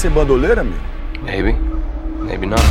[0.00, 0.78] ser bandoleira, meu?
[1.22, 1.54] Maybe.
[2.22, 2.62] Maybe not.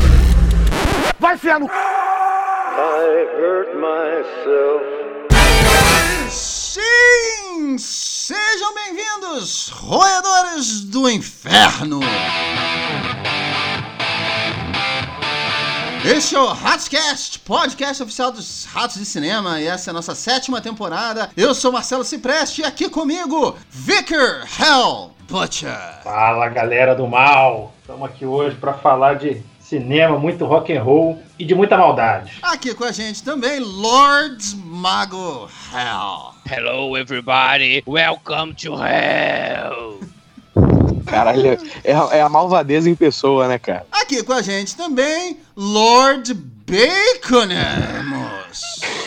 [1.19, 1.67] Vai enfiar no.
[1.67, 4.81] I hurt myself.
[6.27, 7.77] Sim!
[7.77, 11.99] Sejam bem-vindos, roedores do inferno!
[16.05, 20.15] Este é o Ratscast, podcast oficial dos Ratos de Cinema, e essa é a nossa
[20.15, 21.29] sétima temporada.
[21.35, 26.01] Eu sou Marcelo Cipreste e aqui comigo, Vicar Hell Butcher.
[26.03, 31.21] Fala galera do mal, estamos aqui hoje para falar de cinema, muito rock and roll
[31.37, 32.31] e de muita maldade.
[32.41, 36.33] Aqui com a gente também, Lord Mago Hell.
[36.49, 37.83] Hello, everybody.
[37.85, 39.99] Welcome to hell.
[41.09, 43.85] Caralho, é, é a malvadeza em pessoa, né, cara?
[43.91, 47.79] Aqui com a gente também, Lord Baconemos.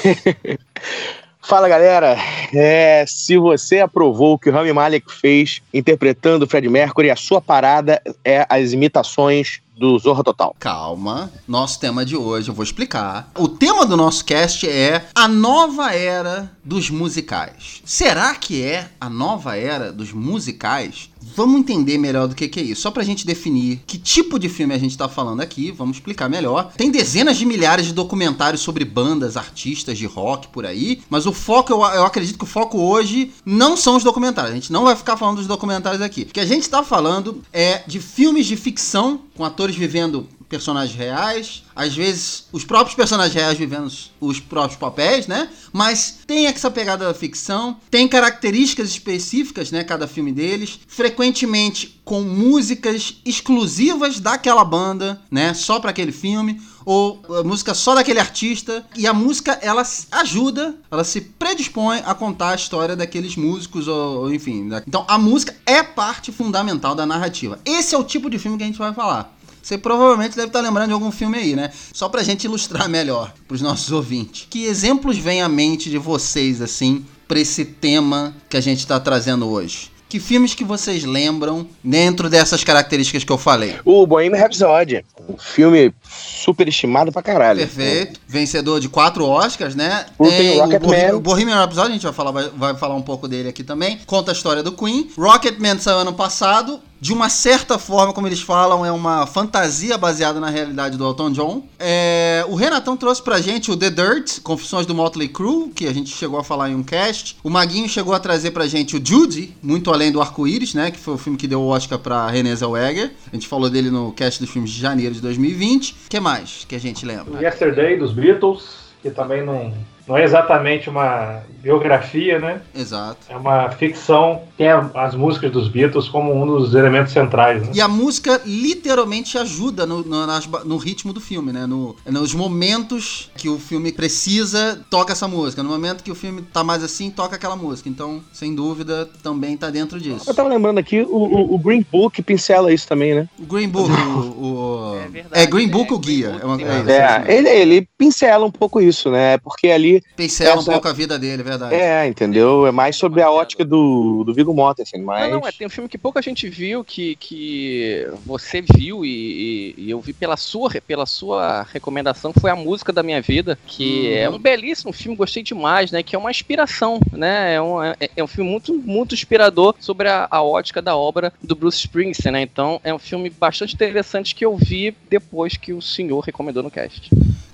[1.45, 2.17] Fala galera,
[2.55, 7.17] é, se você aprovou o que o Rami Malek fez interpretando o Fred Mercury, a
[7.17, 10.55] sua parada é as imitações do Zorra Total.
[10.61, 13.29] Calma, nosso tema de hoje eu vou explicar.
[13.37, 17.83] O tema do nosso cast é a nova era dos musicais.
[17.85, 21.11] Será que é a nova era dos musicais?
[21.35, 22.83] Vamos entender melhor do que, que é isso.
[22.83, 26.29] Só pra gente definir que tipo de filme a gente tá falando aqui, vamos explicar
[26.29, 26.73] melhor.
[26.77, 31.33] Tem dezenas de milhares de documentários sobre bandas, artistas de rock por aí, mas o
[31.33, 34.53] foco, eu, eu acredito que o foco hoje não são os documentários.
[34.53, 36.23] A gente não vai ficar falando dos documentários aqui.
[36.23, 40.95] O que a gente tá falando é de filmes de ficção com atores vivendo personagens
[40.95, 45.49] reais, às vezes os próprios personagens reais vivendo os próprios papéis, né?
[45.73, 49.83] Mas tem essa pegada da ficção, tem características específicas, né?
[49.83, 55.55] Cada filme deles, frequentemente com músicas exclusivas daquela banda, né?
[55.55, 61.05] Só para aquele filme ou música só daquele artista e a música ela ajuda, ela
[61.05, 64.69] se predispõe a contar a história daqueles músicos ou, ou enfim.
[64.69, 64.83] Da...
[64.87, 67.59] Então a música é parte fundamental da narrativa.
[67.65, 69.35] Esse é o tipo de filme que a gente vai falar.
[69.63, 71.71] Você provavelmente deve estar lembrando de algum filme aí, né?
[71.93, 74.47] Só pra gente ilustrar melhor pros nossos ouvintes.
[74.51, 78.99] Que exemplos vêm à mente de vocês, assim, pra esse tema que a gente tá
[78.99, 79.93] trazendo hoje?
[80.09, 83.77] Que filmes que vocês lembram dentro dessas características que eu falei?
[83.83, 85.95] O Bohemian Rhapsody, um filme
[86.43, 87.61] super estimado pra caralho.
[87.61, 88.21] Perfeito.
[88.27, 90.07] Vencedor de quatro Oscars, né?
[90.19, 91.15] Tem o Rocketman.
[91.15, 94.01] O Bohemian Rhapsody, a gente vai falar, vai, vai falar um pouco dele aqui também.
[94.07, 95.11] Conta a história do Queen.
[95.17, 100.39] Rocketman saiu ano passado de uma certa forma, como eles falam, é uma fantasia baseada
[100.39, 101.67] na realidade do Elton John.
[101.77, 105.93] É, o Renatão trouxe pra gente o The Dirt, Confissões do Motley Crue, que a
[105.93, 107.37] gente chegou a falar em um cast.
[107.43, 110.93] O Maguinho chegou a trazer pra gente o Judy, Muito Além do Arco-Íris, né?
[110.93, 113.11] Que foi o filme que deu o Oscar pra Renée Zellweger.
[113.33, 115.97] A gente falou dele no cast dos filmes de janeiro de 2020.
[116.09, 117.41] Que mais que a gente lembra?
[117.41, 119.75] Yesterday, dos Beatles, que também não,
[120.07, 122.61] não é exatamente uma biografia, né?
[122.75, 123.19] Exato.
[123.29, 127.63] É uma ficção, tem as músicas dos Beatles como um dos elementos centrais.
[127.63, 127.73] Né?
[127.75, 130.27] E a música literalmente ajuda no, no,
[130.65, 131.67] no ritmo do filme, né?
[131.67, 135.63] No, nos momentos que o filme precisa, toca essa música.
[135.63, 137.89] No momento que o filme tá mais assim, toca aquela música.
[137.89, 140.29] Então, sem dúvida, também tá dentro disso.
[140.29, 143.29] Eu tava lembrando aqui, o, o, o Green Book pincela isso também, né?
[143.39, 144.97] O Green Book, o, o...
[144.97, 146.41] É, verdade, é, Green Book é, o guia.
[146.41, 149.39] é, uma, é, é ele, ele pincela um pouco isso, né?
[149.39, 149.92] Porque ali.
[150.17, 150.71] Pincela essa...
[150.71, 151.75] um pouco a vida dele, é verdade.
[151.75, 152.67] É, entendeu?
[152.67, 155.31] É mais sobre a ótica do, do Viggo Mortensen, mas...
[155.31, 159.75] Não, não, é, tem um filme que pouca gente viu, que, que você viu e,
[159.77, 164.09] e, eu vi pela sua, pela sua recomendação, foi a música da minha vida, que
[164.09, 164.17] uhum.
[164.17, 166.03] é um belíssimo filme, gostei demais, né?
[166.03, 167.55] Que é uma inspiração, né?
[167.55, 171.33] É um, é, é um filme muito, muito inspirador sobre a, a ótica da obra
[171.43, 172.43] do Bruce Springsteen, né?
[172.43, 176.71] Então é um filme bastante interessante que eu vi depois que o senhor recomendou no
[176.71, 177.11] cast.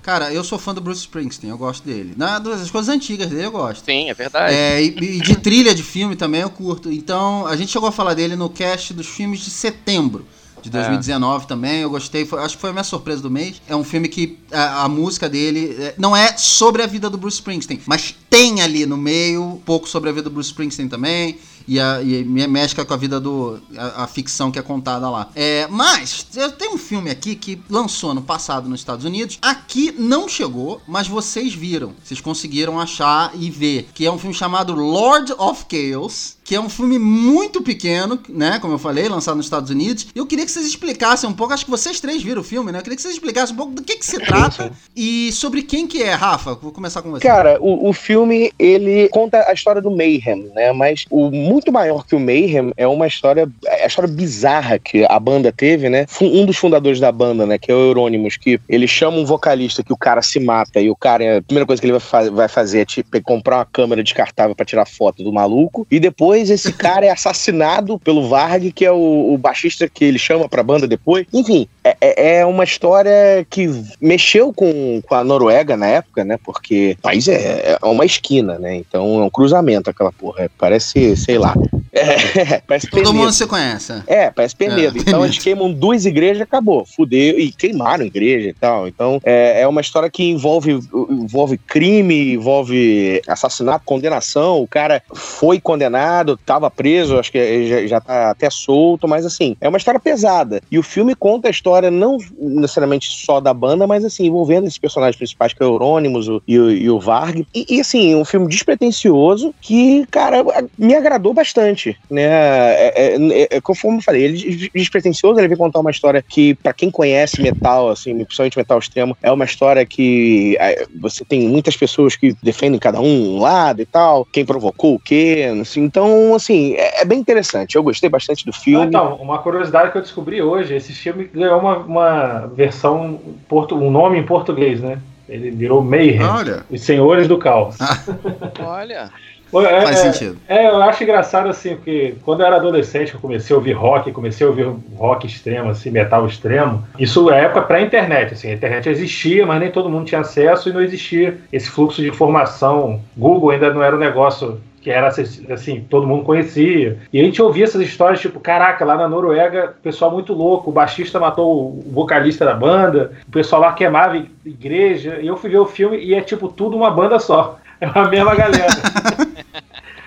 [0.09, 2.15] Cara, eu sou fã do Bruce Springsteen, eu gosto dele.
[2.17, 3.85] Na, das coisas antigas dele eu gosto.
[3.85, 4.55] Sim, é verdade.
[4.55, 6.91] É, e, e, de trilha de filme também eu curto.
[6.91, 10.25] Então, a gente chegou a falar dele no cast dos filmes de setembro
[10.63, 11.47] de 2019 é.
[11.47, 11.81] também.
[11.81, 13.61] Eu gostei, foi, acho que foi a minha surpresa do mês.
[13.67, 17.15] É um filme que a, a, música dele é, não é sobre a vida do
[17.15, 20.89] Bruce Springsteen, mas tem ali no meio um pouco sobre a vida do Bruce Springsteen
[20.89, 21.37] também
[21.69, 23.59] e, a, e mexe com a vida do.
[23.77, 25.29] A, a, ficção que é contada lá.
[25.35, 26.25] É, mas,
[26.57, 29.37] tenho um filme aqui que lançou no passado nos Estados Unidos.
[29.39, 31.93] Aqui não chegou, mas vocês viram.
[32.03, 33.87] Vocês conseguiram achar e ver.
[33.93, 38.57] Que é um filme chamado Lord of Chaos que é um filme muito pequeno, né?
[38.57, 40.07] Como eu falei, lançado nos Estados Unidos.
[40.15, 42.71] E eu queria que vocês explicassem um pouco, acho que vocês três viram o filme,
[42.71, 42.79] né?
[42.79, 45.85] Eu queria que vocês explicassem um pouco do que, que se trata e sobre quem
[45.85, 46.55] que é, Rafa.
[46.55, 47.21] Vou começar com você.
[47.21, 50.73] Cara, o, o filme, ele conta a história do Mayhem, né?
[50.73, 55.05] Mas o muito maior que o Mayhem é uma história, é a história bizarra que
[55.07, 56.07] a banda teve, né?
[56.19, 57.59] Um dos fundadores da banda, né?
[57.59, 60.89] Que é o Euronymous, que ele chama um vocalista que o cara se mata e
[60.89, 63.65] o cara, a primeira coisa que ele vai, fa vai fazer é tipo, comprar uma
[63.65, 68.27] câmera descartável para tirar foto do maluco e depois depois esse cara é assassinado pelo
[68.27, 71.25] Varg, que é o, o baixista que ele chama pra banda depois.
[71.33, 73.69] Enfim, é- é, é uma história que
[74.01, 76.37] mexeu com, com a Noruega na época, né?
[76.43, 78.75] Porque o país é, é uma esquina, né?
[78.75, 80.49] Então é um cruzamento aquela porra.
[80.57, 81.55] Parece, sei lá.
[81.91, 83.13] É, parece Todo Penedo.
[83.13, 83.91] mundo você conhece.
[84.07, 84.25] é.
[84.25, 84.97] É, parece Penedo.
[84.97, 85.25] É, então Penedo.
[85.25, 86.85] eles queimam duas igrejas acabou.
[86.85, 87.39] Fudeu.
[87.39, 88.87] E queimaram igreja e tal.
[88.87, 94.61] Então é, é uma história que envolve, envolve crime, envolve assassinato, condenação.
[94.61, 99.55] O cara foi condenado, tava preso, acho que já, já tá até solto, mas assim,
[99.61, 100.61] é uma história pesada.
[100.71, 104.77] E o filme conta a história não necessariamente só da banda, mas assim, envolvendo esses
[104.77, 107.45] personagens principais, que é o Eurônimos o- e, o, e o Varg.
[107.53, 110.43] E, e, assim, um filme despretensioso que, cara,
[110.77, 112.23] me agradou bastante, né?
[112.23, 116.55] É, é, é, conforme eu falei, ele é despretensioso, ele vem contar uma história que,
[116.55, 121.47] pra quem conhece metal, assim, principalmente metal extremo, é uma história que é, você tem
[121.47, 125.81] muitas pessoas que defendem cada um um lado e tal, quem provocou o quê, assim,
[125.81, 127.75] então, assim, é, é bem interessante.
[127.75, 128.85] Eu gostei bastante do Ah, filme.
[128.87, 133.19] Então, uma curiosidade que eu descobri hoje, esse filme ganhou uma, uma versão,
[133.51, 134.99] um nome em português, né?
[135.27, 137.75] Ele virou Mayhem, Olha, Os Senhores do Caos.
[138.59, 139.11] Olha,
[139.53, 140.37] É, faz é, sentido.
[140.47, 144.11] É, eu acho engraçado assim, porque quando eu era adolescente, eu comecei a ouvir rock,
[144.11, 146.83] comecei a ouvir rock extremo, assim, metal extremo.
[146.97, 150.73] Isso é época pré-internet, assim, a internet existia, mas nem todo mundo tinha acesso e
[150.73, 153.01] não existia esse fluxo de informação.
[153.17, 156.97] Google ainda não era um negócio que era assim, todo mundo conhecia.
[157.11, 160.73] E a gente ouvia essas histórias, tipo, caraca, lá na Noruega, pessoal muito louco, o
[160.73, 165.59] baixista matou o vocalista da banda, o pessoal lá queimava igreja, e eu fui ver
[165.59, 167.59] o filme e é tipo tudo uma banda só.
[167.81, 168.67] É a mesma galera.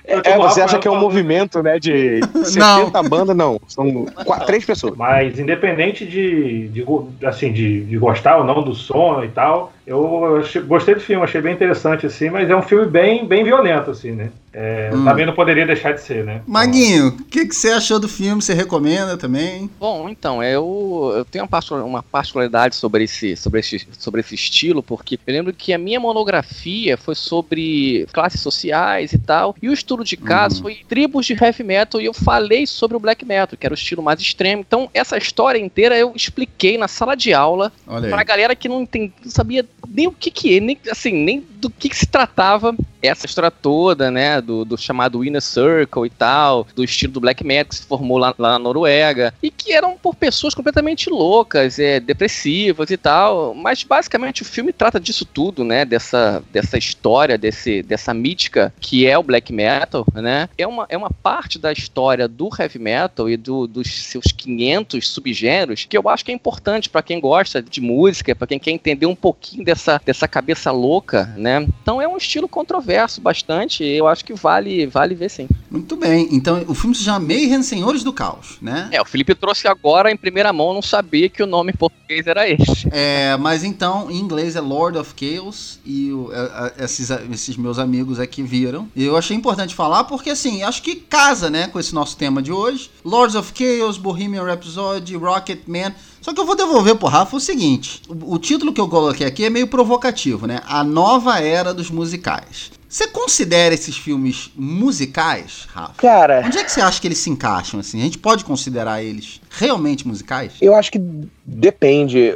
[0.05, 3.37] É, você acha que é um movimento, né, de 70 bandas?
[3.37, 4.97] Não, são quatro, três pessoas.
[4.97, 6.85] Mas independente de, de
[7.25, 11.41] assim, de, de gostar ou não do som e tal, eu gostei do filme, achei
[11.41, 14.31] bem interessante, assim, mas é um filme bem, bem violento, assim, né?
[14.55, 15.05] É, Hum.
[15.05, 16.43] Também não poderia deixar de ser, né?
[16.47, 18.43] Maguinho, o que, que você achou do filme?
[18.43, 19.71] Você recomenda também?
[19.81, 24.35] Bom, então, eu, eu tenho uma particu- uma particularidade sobre esse, sobre, esse, sobre esse
[24.35, 29.69] estilo, porque eu lembro que a minha monografia foi sobre classes sociais e tal, e
[29.69, 30.63] o estudo de caso Uhum.
[30.63, 33.79] foi tribos de heavy metal, e eu falei sobre o black metal, que era o
[33.79, 34.61] estilo mais extremo.
[34.61, 38.25] Então, essa história inteira eu expliquei na sala de aula Olha pra aí.
[38.25, 41.71] galera que não, entend, não sabia nem o que que é, nem, assim, nem do
[41.71, 46.67] que, que se tratava essa história toda, né, do, do chamado Inner Circle e tal,
[46.75, 49.97] do estilo do black metal que se formou lá, lá na Noruega, e que eram
[49.97, 55.65] por pessoas completamente loucas, é, depressivas e tal, mas basicamente o filme trata disso tudo,
[55.65, 60.87] né, dessa, dessa história, desse, dessa mítica que é o black metal, né, é uma,
[60.89, 65.99] é uma parte da história do heavy metal e do, dos seus 500 subgêneros que
[65.99, 69.15] eu acho que é importante pra quem gosta de música, pra quem quer entender um
[69.15, 71.67] pouquinho dessa, dessa cabeça louca, né?
[71.83, 75.49] Então é um estilo controverso bastante, eu acho que vale vale ver sim.
[75.71, 76.29] Muito bem.
[76.31, 78.89] Então, o filme se chama Mayhem Senhores do Caos, né?
[78.93, 82.27] É, o Felipe trouxe agora em primeira mão, não sabia que o nome em português
[82.27, 82.87] era esse.
[82.93, 87.57] É, mas então, em inglês é Lord of Chaos e o- é, é, esses, esses
[87.57, 88.87] meus amigos aqui viram.
[88.95, 92.43] E eu achei importante falar porque, assim, acho que casa, né, com esse nosso tema
[92.43, 92.91] de hoje.
[93.03, 95.95] Lords of Chaos, Bohemian Rhapsody, Rocketman.
[96.23, 99.27] Só que eu vou devolver pro Rafa o seguinte: o, o título que eu coloquei
[99.27, 100.61] aqui é meio provocativo, né?
[100.67, 102.71] A nova era dos musicais.
[102.89, 105.95] Você considera esses filmes musicais, Rafa?
[105.97, 108.01] Cara, Onde é que você acha que eles se encaixam, assim?
[108.01, 110.53] A gente pode considerar eles realmente musicais?
[110.61, 111.01] eu acho que
[111.45, 112.33] depende.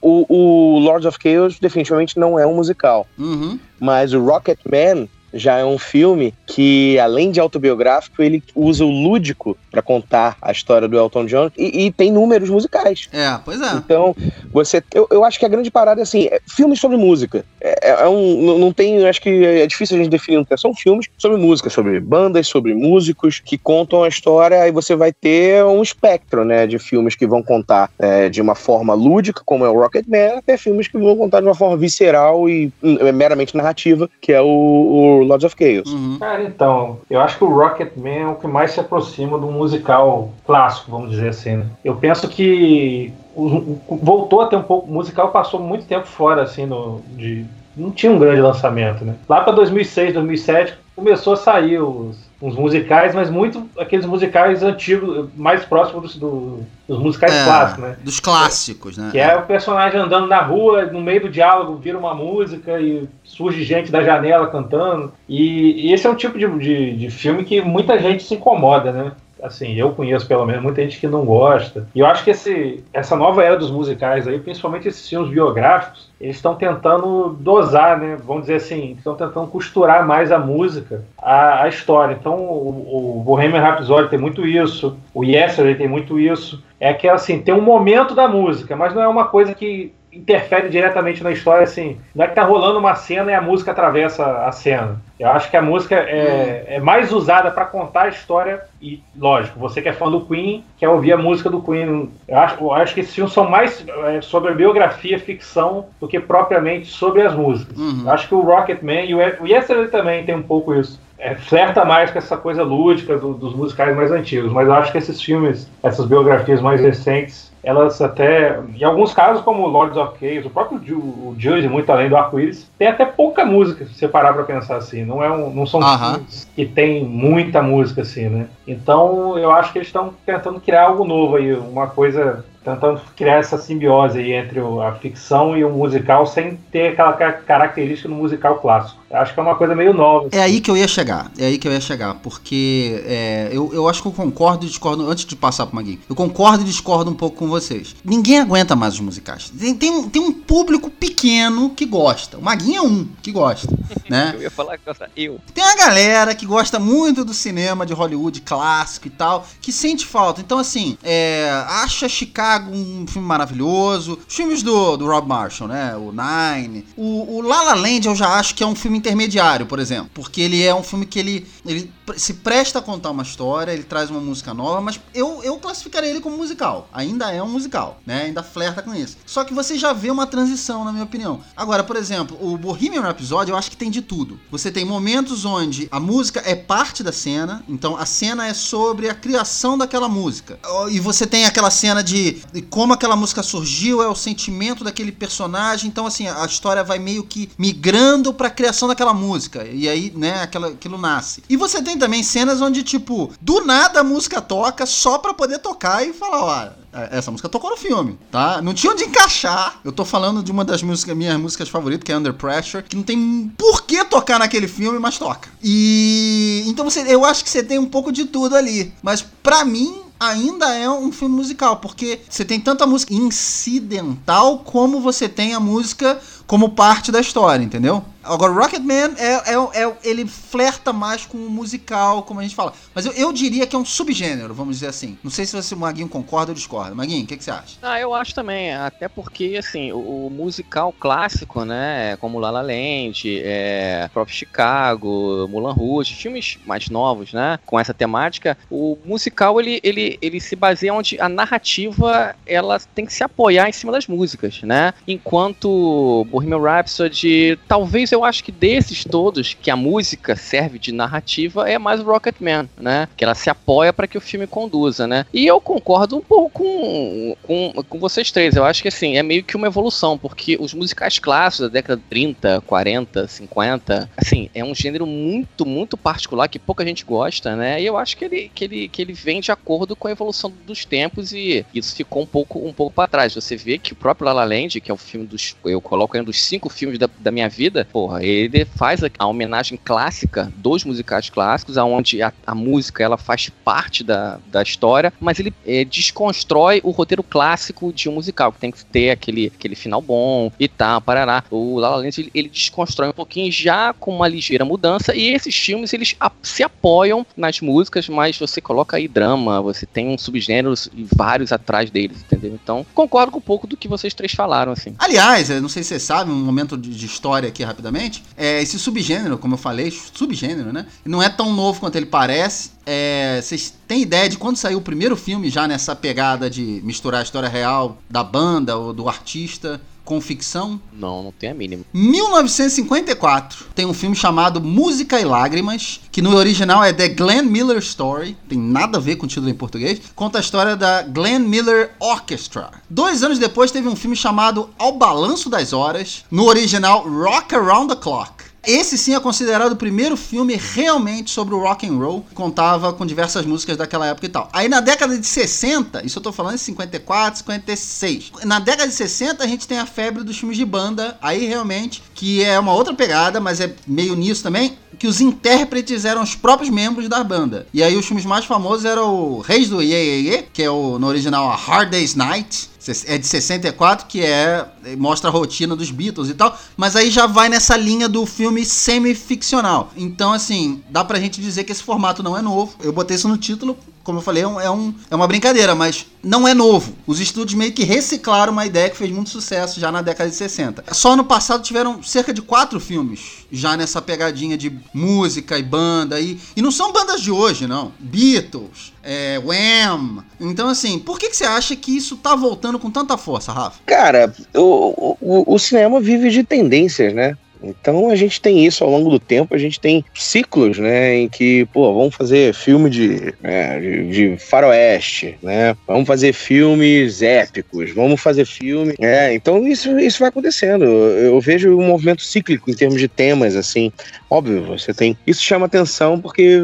[0.00, 3.06] O, o Lords of Chaos definitivamente não é um musical.
[3.18, 3.58] Uhum.
[3.78, 9.56] Mas o Rocketman já é um filme que, além de autobiográfico, ele usa o lúdico
[9.70, 13.08] pra contar a história do Elton John e, e tem números musicais.
[13.12, 13.72] É, pois é.
[13.74, 14.14] Então,
[14.52, 14.82] você.
[14.94, 17.44] Eu, eu acho que a grande parada é assim: é filmes sobre música.
[17.60, 18.58] É, é um.
[18.58, 19.06] Não, tem.
[19.06, 20.58] Acho que é difícil a gente definir um termo.
[20.58, 25.12] São filmes sobre música, sobre bandas, sobre músicos que contam a história e você vai
[25.12, 26.66] ter um espectro, né?
[26.66, 30.56] De filmes que vão contar é, de uma forma lúdica, como é o Rocketman, até
[30.56, 34.46] filmes que vão contar de uma forma visceral e hum, meramente narrativa, que é o,
[34.46, 35.92] o Lords of Chaos.
[35.92, 36.16] Uhum.
[36.18, 40.30] Cara, então, eu acho que o Rocketman é o que mais se aproxima do musical
[40.46, 41.56] clássico, vamos dizer assim.
[41.56, 41.66] né?
[41.84, 44.88] Eu penso que o- o- voltou a ter um pouco.
[44.88, 47.44] O musical passou muito tempo fora, assim, no, de.
[47.76, 49.14] Não tinha um grande lançamento, né?
[49.28, 55.28] Lá para 2006, 2007, começou a sair os, uns musicais, mas muito aqueles musicais antigos,
[55.36, 57.96] mais próximos dos, do- dos musicais É, clássicos, né?
[58.04, 59.08] Dos clássicos, né?
[59.10, 63.08] Que é o personagem andando na rua, no meio do diálogo vira uma música e
[63.24, 65.12] surge gente da janela cantando.
[65.28, 68.92] E, e esse é um tipo de, de, de filme que muita gente se incomoda,
[68.92, 69.12] né?
[69.42, 71.86] Assim, eu conheço pelo menos muita gente que não gosta.
[71.94, 76.08] E eu acho que esse, essa nova era dos musicais aí, principalmente esses filmes biográficos,
[76.20, 78.16] eles estão tentando dosar, né?
[78.24, 82.16] Vamos dizer assim, estão tentando costurar mais a música à, à história.
[82.18, 86.62] Então, o, o Bohemian Rhapsody tem muito isso, o Yesterday tem muito isso.
[86.80, 90.68] É que assim, tem um momento da música, mas não é uma coisa que interfere
[90.68, 91.98] diretamente na história, assim.
[92.14, 95.00] Não é que tá rolando uma cena e a música atravessa a cena.
[95.18, 98.62] Eu acho que a música é, é mais usada para contar a história.
[98.80, 102.10] E, lógico, você que é fã do Queen, quer ouvir a música do Queen.
[102.26, 106.06] Eu acho, eu acho que esses filmes são mais é, sobre a biografia, ficção, do
[106.06, 107.76] que propriamente sobre as músicas.
[107.76, 108.02] Uhum.
[108.04, 111.00] Eu acho que o Rocketman e o, o Yesterday também tem um pouco isso.
[111.18, 114.92] É, flerta mais com essa coisa lúdica do, dos musicais mais antigos, mas eu acho
[114.92, 120.18] que esses filmes, essas biografias mais recentes, elas até, em alguns casos, como Lords of
[120.18, 123.94] Chaos, o próprio Ju, o Judge, muito além do arco-íris, tem até pouca música, se
[123.94, 125.04] você parar pra pensar assim.
[125.04, 126.14] Não, é um, não são Aham.
[126.14, 128.46] filmes que tem muita música, assim, né?
[128.66, 132.44] Então, eu acho que eles estão tentando criar algo novo aí, uma coisa
[132.74, 137.32] tentando criar essa simbiose aí entre a ficção e o musical sem ter aquela ca-
[137.32, 138.98] característica do musical clássico.
[139.10, 140.28] Acho que é uma coisa meio nova.
[140.32, 143.72] É aí que eu ia chegar, é aí que eu ia chegar, porque é, eu,
[143.72, 146.66] eu acho que eu concordo e discordo, antes de passar pro Maguinho, eu concordo e
[146.66, 147.96] discordo um pouco com vocês.
[148.04, 149.50] Ninguém aguenta mais os musicais.
[149.58, 152.36] Tem, tem, um- tem um público pequeno que gosta.
[152.36, 153.68] O Maguinho é um que gosta,
[154.10, 154.32] né?
[154.34, 154.84] Eu ia falar que
[155.16, 155.38] eu.
[155.54, 160.04] Tem uma galera que gosta muito do cinema de Hollywood clássico e tal, que sente
[160.04, 160.40] falta.
[160.42, 164.18] Então, assim, é, acha Chicago um filme maravilhoso.
[164.26, 165.96] Os filmes do, do Rob Marshall, né?
[165.96, 166.86] O Nine.
[166.96, 170.10] O, o La La Land eu já acho que é um filme intermediário, por exemplo.
[170.14, 173.82] Porque ele é um filme que ele, ele se presta a contar uma história, ele
[173.82, 176.88] traz uma música nova, mas eu, eu classificaria ele como musical.
[176.92, 178.24] Ainda é um musical, né?
[178.24, 179.16] Ainda flerta com isso.
[179.26, 181.40] Só que você já vê uma transição, na minha opinião.
[181.56, 184.38] Agora, por exemplo, o Bohemian Rhapsody eu acho que tem de tudo.
[184.50, 189.08] Você tem momentos onde a música é parte da cena, então a cena é sobre
[189.08, 190.58] a criação daquela música.
[190.90, 192.37] E você tem aquela cena de,
[192.70, 195.88] como aquela música surgiu, é o sentimento daquele personagem.
[195.88, 199.66] Então, assim, a história vai meio que migrando pra criação daquela música.
[199.66, 201.42] E aí, né, aquela, aquilo nasce.
[201.48, 205.58] E você tem também cenas onde, tipo, do nada a música toca só pra poder
[205.58, 206.62] tocar e falar, ó.
[206.92, 208.60] é, Essa música tocou no filme, tá?
[208.62, 209.80] Não tinha onde encaixar.
[209.84, 212.96] Eu tô falando de uma das músicas, minhas músicas favoritas, que é Under Pressure, que
[212.96, 215.48] não tem por que tocar naquele filme, mas toca.
[215.62, 218.92] E então você, eu acho que você tem um pouco de tudo ali.
[219.02, 225.00] Mas pra mim, ainda é um filme musical, porque você tem tanta música incidental como
[225.00, 228.02] você tem a música como parte da história, entendeu?
[228.24, 232.72] Agora, Rocketman é, é, é, ele flerta mais com o musical, como a gente fala.
[232.94, 235.16] Mas eu, eu diria que é um subgênero, vamos dizer assim.
[235.22, 236.94] Não sei se você, Maguinho concorda ou discorda.
[236.94, 237.76] Maguinho, o que, que você acha?
[237.80, 242.60] Ah, eu acho também, até porque, assim, o, o musical clássico, né, como La La
[242.60, 249.58] Land, é, próprio Chicago, Mulan Rouge, filmes mais novos, né, com essa temática, o musical,
[249.60, 253.92] ele, ele, ele se baseia onde a narrativa, ela tem que se apoiar em cima
[253.92, 260.36] das músicas, né, enquanto Bohemian Rhapsody, talvez eu acho que desses todos, que a música
[260.36, 264.46] serve de narrativa, é mais Rocketman, né, que ela se apoia para que o filme
[264.46, 268.56] conduza, né, e eu concordo um pouco com, com, com vocês três.
[268.56, 272.00] Eu acho que assim, é meio que uma evolução, porque os musicais clássicos da década
[272.00, 277.54] de 30, 40, 50, assim, é um gênero muito, muito particular que pouca gente gosta,
[277.56, 277.80] né?
[277.80, 280.52] E eu acho que ele, que ele, que ele vem de acordo com a evolução
[280.66, 283.34] dos tempos e isso ficou um pouco, um pouco para trás.
[283.34, 285.56] Você vê que o próprio La La Land, que é o filme dos.
[285.64, 289.26] Eu coloco um dos cinco filmes da, da minha vida, porra, ele faz a, a
[289.26, 295.12] homenagem clássica dos musicais clássicos, aonde a, a música ela faz parte da, da história,
[295.18, 299.46] mas ele é, desconstrói o roteiro clássico de um musical, que tem que ter aquele,
[299.54, 301.44] aquele final bom e tal, parará.
[301.50, 305.32] O La La Land, ele, ele desconstrói um pouquinho já com uma ligeira mudança, e
[305.32, 310.08] esses filmes, eles a- se apoiam nas músicas, mas você coloca aí drama, você tem
[310.08, 312.58] um subgêneros e vários atrás deles, entendeu?
[312.62, 314.94] Então, concordo com um pouco do que vocês três falaram, assim.
[314.98, 318.24] Aliás, eu não sei se você sabe, um momento de, de história aqui rapidamente.
[318.36, 320.86] É, esse subgênero, como eu falei, subgênero, né?
[321.04, 322.70] Não é tão novo quanto ele parece.
[322.86, 327.20] É, vocês têm ideia de quando saiu o primeiro filme já nessa pegada de misturar
[327.20, 330.80] a história real da banda ou do artista com ficção?
[330.90, 331.84] Não, não tem a mínima.
[331.92, 337.76] 1954 tem um filme chamado Música e Lágrimas, que no original é The Glenn Miller
[337.76, 341.40] Story, tem nada a ver com o título em português, conta a história da Glenn
[341.40, 342.70] Miller Orchestra.
[342.88, 347.94] Dois anos depois teve um filme chamado Ao Balanço das Horas, no original Rock Around
[347.94, 348.37] the Clock.
[348.68, 353.06] Esse sim é considerado o primeiro filme realmente sobre o rock and roll, contava com
[353.06, 354.46] diversas músicas daquela época e tal.
[354.52, 358.32] Aí na década de 60, isso eu tô falando em 54, 56.
[358.44, 362.02] Na década de 60 a gente tem a febre dos filmes de banda, aí realmente
[362.14, 366.34] que é uma outra pegada, mas é meio nisso também, que os intérpretes eram os
[366.34, 367.66] próprios membros da banda.
[367.72, 370.70] E aí os filmes mais famosos eram o Reis do Ye, Ye, Ye que é
[370.70, 372.68] o no original a Hard Day's Night,
[373.06, 374.66] é de 64, que é
[374.96, 378.64] mostra a rotina dos Beatles e tal, mas aí já vai nessa linha do filme
[378.64, 379.92] semi-ficcional.
[379.96, 382.74] Então, assim, dá pra gente dizer que esse formato não é novo.
[382.82, 383.76] Eu botei isso no título
[384.08, 386.94] como eu falei, é, um, é, um, é uma brincadeira, mas não é novo.
[387.06, 390.34] Os estúdios meio que reciclaram uma ideia que fez muito sucesso já na década de
[390.34, 390.82] 60.
[390.92, 396.18] Só no passado tiveram cerca de quatro filmes já nessa pegadinha de música e banda.
[396.18, 397.92] E, e não são bandas de hoje, não.
[397.98, 400.24] Beatles, é, Wham.
[400.40, 403.78] Então, assim, por que, que você acha que isso tá voltando com tanta força, Rafa?
[403.84, 407.36] Cara, o, o, o cinema vive de tendências, né?
[407.62, 411.28] Então a gente tem isso ao longo do tempo, a gente tem ciclos, né, em
[411.28, 417.92] que, pô, vamos fazer filme de, é, de, de, faroeste, né, vamos fazer filmes épicos,
[417.92, 422.74] vamos fazer filme, é, então isso, isso vai acontecendo, eu vejo um movimento cíclico em
[422.74, 423.92] termos de temas, assim,
[424.30, 426.58] óbvio, você tem, isso chama atenção porque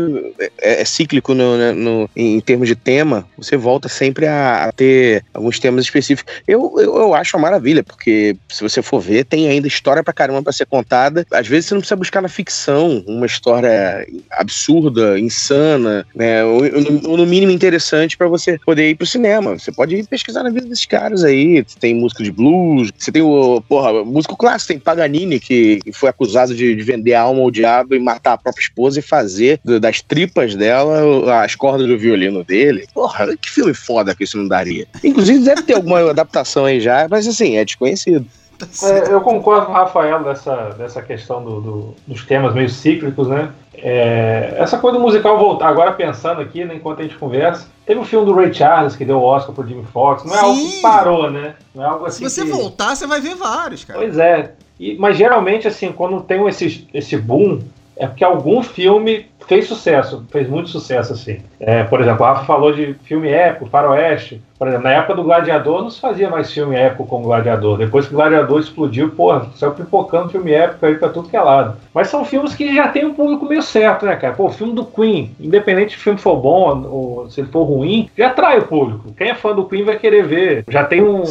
[0.60, 4.72] é, é cíclico no, né, no, em termos de tema, você volta sempre a, a
[4.72, 9.24] ter alguns temas específicos, eu, eu, eu acho uma maravilha, porque se você for ver,
[9.24, 11.26] tem ainda história pra caramba pra ser contada contada.
[11.33, 16.45] Às vezes você não precisa buscar na ficção uma história absurda, insana, né?
[16.45, 16.61] Ou,
[17.07, 19.59] ou no mínimo interessante para você poder ir pro cinema.
[19.59, 21.64] Você pode ir pesquisar na vida desses caras aí.
[21.81, 26.55] Tem música de blues, você tem o, porra, músico clássico, tem Paganini, que foi acusado
[26.55, 30.03] de, de vender a alma ao diabo e matar a própria esposa e fazer das
[30.03, 32.87] tripas dela as cordas do violino dele.
[32.93, 34.87] Porra, que filme foda que isso não daria.
[35.03, 38.26] Inclusive deve ter alguma adaptação aí já, mas assim, é desconhecido.
[38.58, 42.68] Tá é, eu concordo com o Rafael dessa, dessa questão do, do, dos temas meio
[42.68, 43.50] cíclicos, né?
[43.75, 47.99] É, essa coisa do musical voltar, agora pensando aqui, né, enquanto a gente conversa, teve
[47.99, 50.38] o um filme do Ray Charles que deu o Oscar pro Jimmy Foxx, não é
[50.38, 50.44] Sim.
[50.44, 51.54] algo que parou, né?
[51.75, 52.50] Não é algo assim Se você que...
[52.50, 53.99] voltar, você vai ver vários, cara.
[53.99, 54.52] Pois é.
[54.78, 57.61] E, mas geralmente, assim, quando tem esse, esse boom,
[57.96, 61.40] é porque algum filme fez sucesso, fez muito sucesso, assim.
[61.61, 64.42] É, por exemplo, o Rafa falou de filme épico, faroeste.
[64.58, 67.76] Por exemplo, na época do Gladiador não se fazia mais filme épico com o Gladiador.
[67.76, 71.40] Depois que o Gladiador explodiu, porra, saiu pipocando filme épico aí pra tudo que é
[71.40, 71.76] lado.
[71.92, 74.34] Mas são filmes que já tem um público meio certo, né, cara?
[74.34, 77.64] Pô, o filme do Queen, independente se o filme for bom ou se ele for
[77.64, 79.12] ruim, já atrai o público.
[79.16, 80.64] Quem é fã do Queen vai querer ver.
[80.68, 81.22] Já tem um,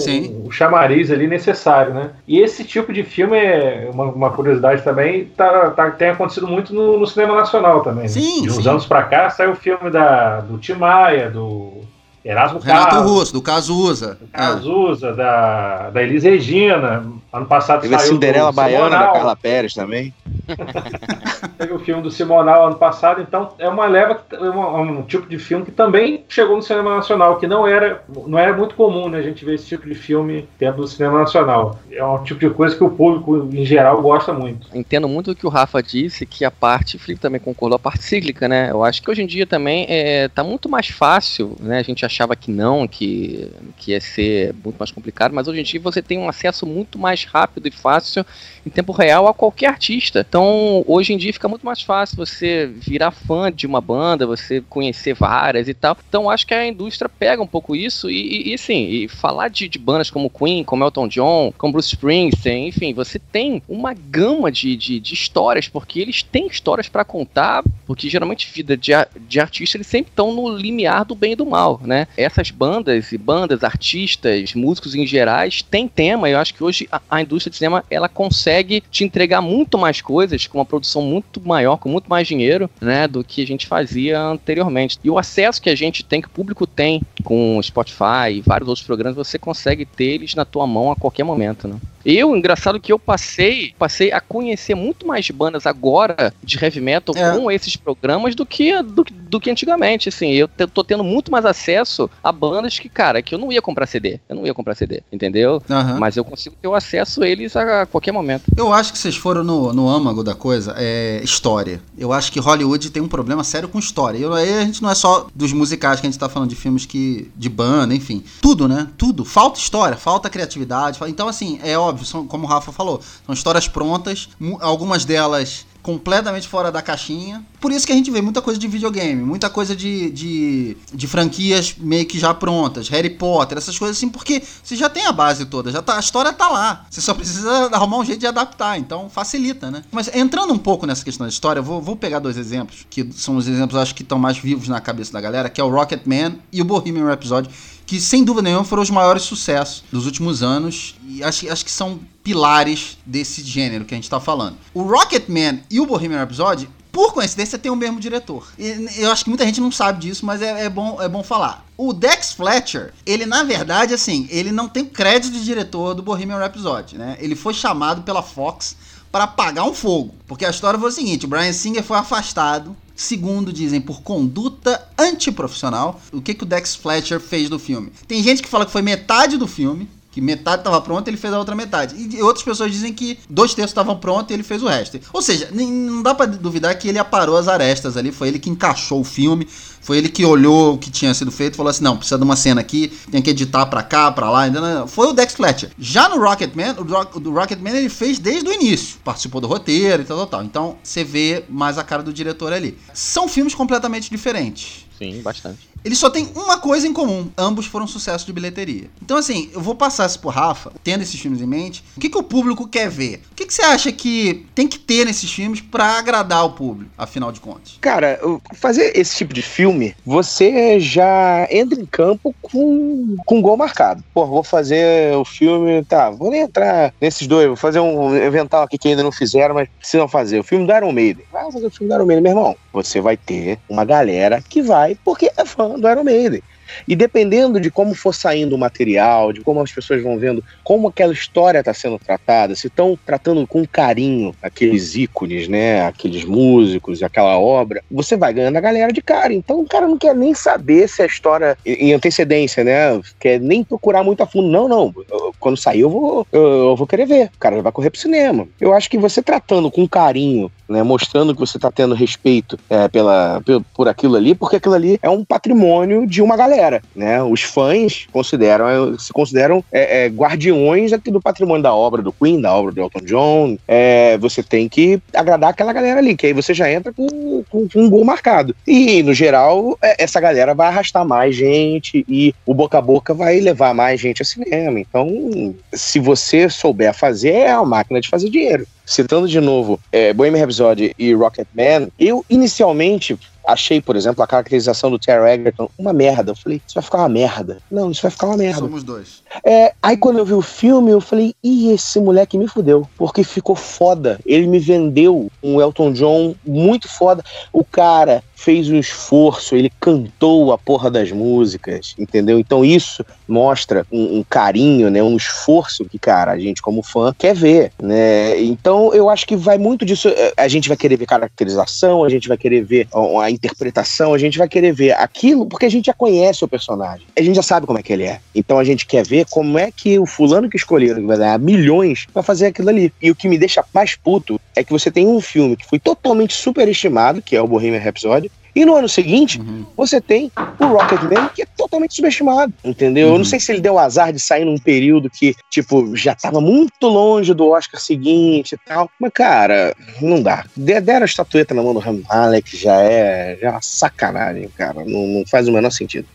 [0.46, 2.12] um chamariz ali necessário, né?
[2.28, 6.74] E esse tipo de filme é uma, uma curiosidade também, tá, tá, tem acontecido muito
[6.74, 8.04] no, no cinema nacional também.
[8.04, 8.10] Né?
[8.10, 8.70] Sim, De uns sim.
[8.70, 11.84] anos pra cá saiu o filme da, do Tim Maia, do
[12.24, 14.18] Erasmo Renato Carlos, Russo, do Cazuza.
[14.20, 17.04] do Cazuza, da, da Elis Regina.
[17.34, 19.14] Ano passado Teve a saiu Cinderela do Baiana da Simonal.
[19.14, 20.14] Carla Pérez também.
[21.58, 25.28] Teve o filme do Simonal ano passado, então é uma leva, é uma- um tipo
[25.28, 29.10] de filme que também chegou no cinema nacional, que não era, não era muito comum,
[29.10, 31.80] né, a gente ver esse tipo de filme dentro do cinema nacional.
[31.92, 34.68] É um tipo de coisa que o público em geral gosta muito.
[34.74, 37.80] Entendo muito o que o Rafa disse, que a parte, o Felipe também concordou, a
[37.80, 38.70] parte cíclica, né?
[38.72, 41.80] Eu acho que hoje em dia também é, tá muito mais fácil, né?
[41.80, 45.64] A gente achava que não, que, que ia ser muito mais complicado, mas hoje em
[45.64, 48.26] dia você tem um acesso muito mais rápido e fácil
[48.66, 50.26] em tempo real a qualquer artista.
[50.28, 54.62] Então, hoje em dia fica muito mais fácil você virar fã de uma banda, você
[54.62, 55.98] conhecer várias e tal.
[56.08, 59.50] Então, acho que a indústria pega um pouco isso e, e, e sim, e falar
[59.50, 63.94] de, de bandas como Queen, como Elton John, como Bruce Springsteen, enfim, você tem uma
[63.94, 68.92] gama de, de, de histórias, porque eles têm histórias pra contar, porque geralmente vida de,
[69.28, 72.08] de artista eles sempre estão no limiar do bem e do mal, né?
[72.16, 77.22] Essas bandas e bandas, artistas, músicos em gerais têm tema, eu acho que hoje a,
[77.22, 81.78] indústria de cinema ela consegue te entregar muito mais coisas, com uma produção muito maior,
[81.78, 85.00] com muito mais dinheiro, né, do que a gente fazia anteriormente.
[85.04, 88.68] E o acesso que a gente tem, que o público tem com Spotify e vários
[88.68, 91.78] outros programas, você consegue ter eles na tua mão a qualquer momento, né?
[92.06, 97.16] Eu, engraçado que eu passei, passei a conhecer muito mais bandas agora de heavy metal
[97.18, 97.32] É.
[97.38, 101.46] com esses programas do que, do, do que antigamente, assim, eu tô tendo muito mais
[101.46, 104.76] acesso a bandas que, cara, que eu não ia comprar CD, eu não ia comprar
[104.76, 105.62] CD, entendeu?
[105.70, 105.98] Aham.
[106.00, 108.44] Mas eu consigo ter o acesso a eles a qualquer momento.
[108.58, 111.82] Eu acho que vocês foram no, no âmago da coisa, é história.
[111.98, 114.18] Eu acho que Hollywood tem um problema sério com história.
[114.18, 116.56] E aí a gente não é só dos musicais que a gente tá falando de
[116.56, 117.32] filmes que.
[117.36, 118.24] de banda, enfim.
[118.42, 118.88] Tudo, né?
[118.98, 119.24] Tudo.
[119.24, 121.00] Falta história, falta criatividade.
[121.08, 124.30] Então, assim, é óbvio, são, como o Rafa falou, são histórias prontas.
[124.60, 127.46] Algumas delas completamente fora da caixinha.
[127.60, 131.08] Por isso que a gente vê muita coisa de videogame, muita coisa de, de, de
[131.08, 135.12] franquias meio que já prontas, Harry Potter, essas coisas assim, porque você já tem a
[135.12, 136.86] base toda, já tá, a história tá lá.
[136.90, 139.84] Você só precisa arrumar um jeito de adaptar, então facilita, né?
[139.92, 143.36] Mas entrando um pouco nessa questão da história, vou, vou pegar dois exemplos, que são
[143.36, 146.02] os exemplos, acho que estão mais vivos na cabeça da galera, que é o Rocket
[146.06, 147.50] Man e o Bohemian Rhapsody,
[147.86, 151.72] que sem dúvida nenhuma foram os maiores sucessos dos últimos anos e acho, acho que
[151.72, 154.58] são pilares desse gênero que a gente tá falando.
[154.74, 158.48] O Rocket Man e o Bohemian Rhapsody por coincidência, tem o mesmo diretor.
[158.96, 161.66] Eu acho que muita gente não sabe disso, mas é, é, bom, é bom falar.
[161.76, 166.38] O Dex Fletcher, ele na verdade, assim, ele não tem crédito de diretor do Bohemian
[166.38, 167.18] Rhapsody, né?
[167.20, 168.76] Ele foi chamado pela Fox
[169.12, 170.14] para apagar um fogo.
[170.28, 174.88] Porque a história foi o seguinte: o Brian Singer foi afastado Segundo, dizem, por conduta
[174.98, 176.00] antiprofissional.
[176.12, 177.92] O que, que o Dex Fletcher fez no filme?
[178.08, 181.34] Tem gente que fala que foi metade do filme, que metade estava pronta, ele fez
[181.34, 181.96] a outra metade.
[181.98, 185.00] E outras pessoas dizem que dois terços estavam prontos e ele fez o resto.
[185.12, 188.48] Ou seja, não dá para duvidar que ele aparou as arestas ali, foi ele que
[188.48, 189.48] encaixou o filme,
[189.82, 192.24] foi ele que olhou o que tinha sido feito e falou assim: não, precisa de
[192.24, 194.44] uma cena aqui, tem que editar pra cá, pra lá.
[194.88, 195.72] Foi o Dex Fletcher.
[195.80, 200.04] Já no Rocketman, o, Rock, o Rocketman ele fez desde o início, participou do roteiro
[200.04, 200.44] e tal, tal, tal.
[200.44, 202.78] Então você vê mais a cara do diretor ali.
[202.94, 204.86] São filmes completamente diferentes.
[205.00, 205.73] Sim, bastante.
[205.84, 208.90] Eles só têm uma coisa em comum: ambos foram sucesso de bilheteria.
[209.02, 211.84] Então, assim, eu vou passar isso pro Rafa, tendo esses filmes em mente.
[211.98, 213.22] O que, que o público quer ver?
[213.32, 216.92] O que, que você acha que tem que ter nesses filmes para agradar o público,
[216.98, 217.78] afinal de contas?
[217.82, 218.20] Cara,
[218.54, 224.04] fazer esse tipo de filme, você já entra em campo com, com gol marcado.
[224.14, 228.64] Pô, vou fazer o filme, tá, vou nem entrar nesses dois, vou fazer um evental
[228.64, 230.40] aqui que ainda não fizeram, mas precisam fazer.
[230.40, 231.26] O filme do Iron Maiden.
[231.32, 232.56] Vai fazer o filme do Iron Maiden, meu irmão.
[232.72, 236.42] Você vai ter uma galera que vai porque é fã do Iron Maiden.
[236.88, 240.88] E dependendo de como for saindo o material, de como as pessoas vão vendo como
[240.88, 247.04] aquela história está sendo tratada, se estão tratando com carinho aqueles ícones, né, aqueles músicos,
[247.04, 249.34] aquela obra, você vai ganhando a galera de cara.
[249.34, 253.64] Então o cara não quer nem saber se a história em antecedência, né, quer nem
[253.64, 254.50] procurar muito a fundo.
[254.50, 254.94] Não, não.
[255.40, 257.26] Quando sair eu vou, eu vou querer ver.
[257.36, 258.48] O cara vai correr pro cinema.
[258.60, 262.88] Eu acho que você tratando com carinho né, mostrando que você está tendo respeito é,
[262.88, 263.42] pela,
[263.74, 266.63] por aquilo ali, porque aquilo ali é um patrimônio de uma galera,
[266.96, 267.22] né?
[267.22, 272.42] Os fãs consideram, se consideram é, é, guardiões aqui do patrimônio da obra do Queen,
[272.42, 273.58] da obra do Elton John.
[273.68, 277.68] É, você tem que agradar aquela galera ali, que aí você já entra com, com,
[277.68, 278.56] com um gol marcado.
[278.68, 283.14] E, no geral, é, essa galera vai arrastar mais gente e o boca a boca
[283.14, 284.80] vai levar mais gente ao cinema.
[284.80, 290.14] Então, se você souber fazer, é uma máquina de fazer dinheiro citando de novo é,
[290.14, 295.94] Bohemian Rhapsody e Rocketman, eu inicialmente achei, por exemplo, a caracterização do Terry Egerton uma
[295.94, 296.32] merda.
[296.32, 297.60] Eu falei, isso vai ficar uma merda.
[297.70, 298.60] Não, isso vai ficar uma merda.
[298.60, 299.24] Somos dois.
[299.46, 302.88] É, aí quando eu vi o filme, eu falei, ih, esse moleque me fudeu.
[302.98, 304.20] Porque ficou foda.
[304.26, 307.24] Ele me vendeu um Elton John muito foda.
[307.52, 312.38] O cara fez um esforço, ele cantou a porra das músicas, entendeu?
[312.38, 317.16] Então isso mostra um, um, carinho, né, um esforço que, cara, a gente como fã
[317.18, 318.38] quer ver, né?
[318.42, 320.10] Então eu acho que vai muito disso.
[320.10, 322.88] É, a gente vai querer ver caracterização, a gente vai querer ver
[323.22, 327.08] a, interpretação, a gente vai querer ver aquilo porque a gente já conhece o personagem,
[327.18, 328.20] a gente já sabe como é que ele é.
[328.36, 331.40] Então a gente quer ver como é que o fulano que escolheram, que vai ganhar
[331.40, 332.92] milhões, vai fazer aquilo ali.
[333.02, 335.80] E o que me deixa mais puto é que você tem um filme que foi
[335.80, 339.66] totalmente superestimado, que é o Bohemian Rhapsody, e no ano seguinte, uhum.
[339.76, 343.08] você tem o Rocketman, que é totalmente subestimado, entendeu?
[343.08, 343.14] Uhum.
[343.14, 343.26] Eu não uhum.
[343.26, 347.34] sei se ele deu azar de sair num período que, tipo, já tava muito longe
[347.34, 348.90] do Oscar seguinte e tal.
[349.00, 350.46] Mas, cara, não dá.
[350.56, 354.86] Deram a estatueta na mão do Rami Malek, já é, já é uma sacanagem, cara.
[354.86, 356.08] Não, não faz o menor sentido.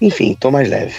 [0.00, 0.94] Enfim, tô mais leve.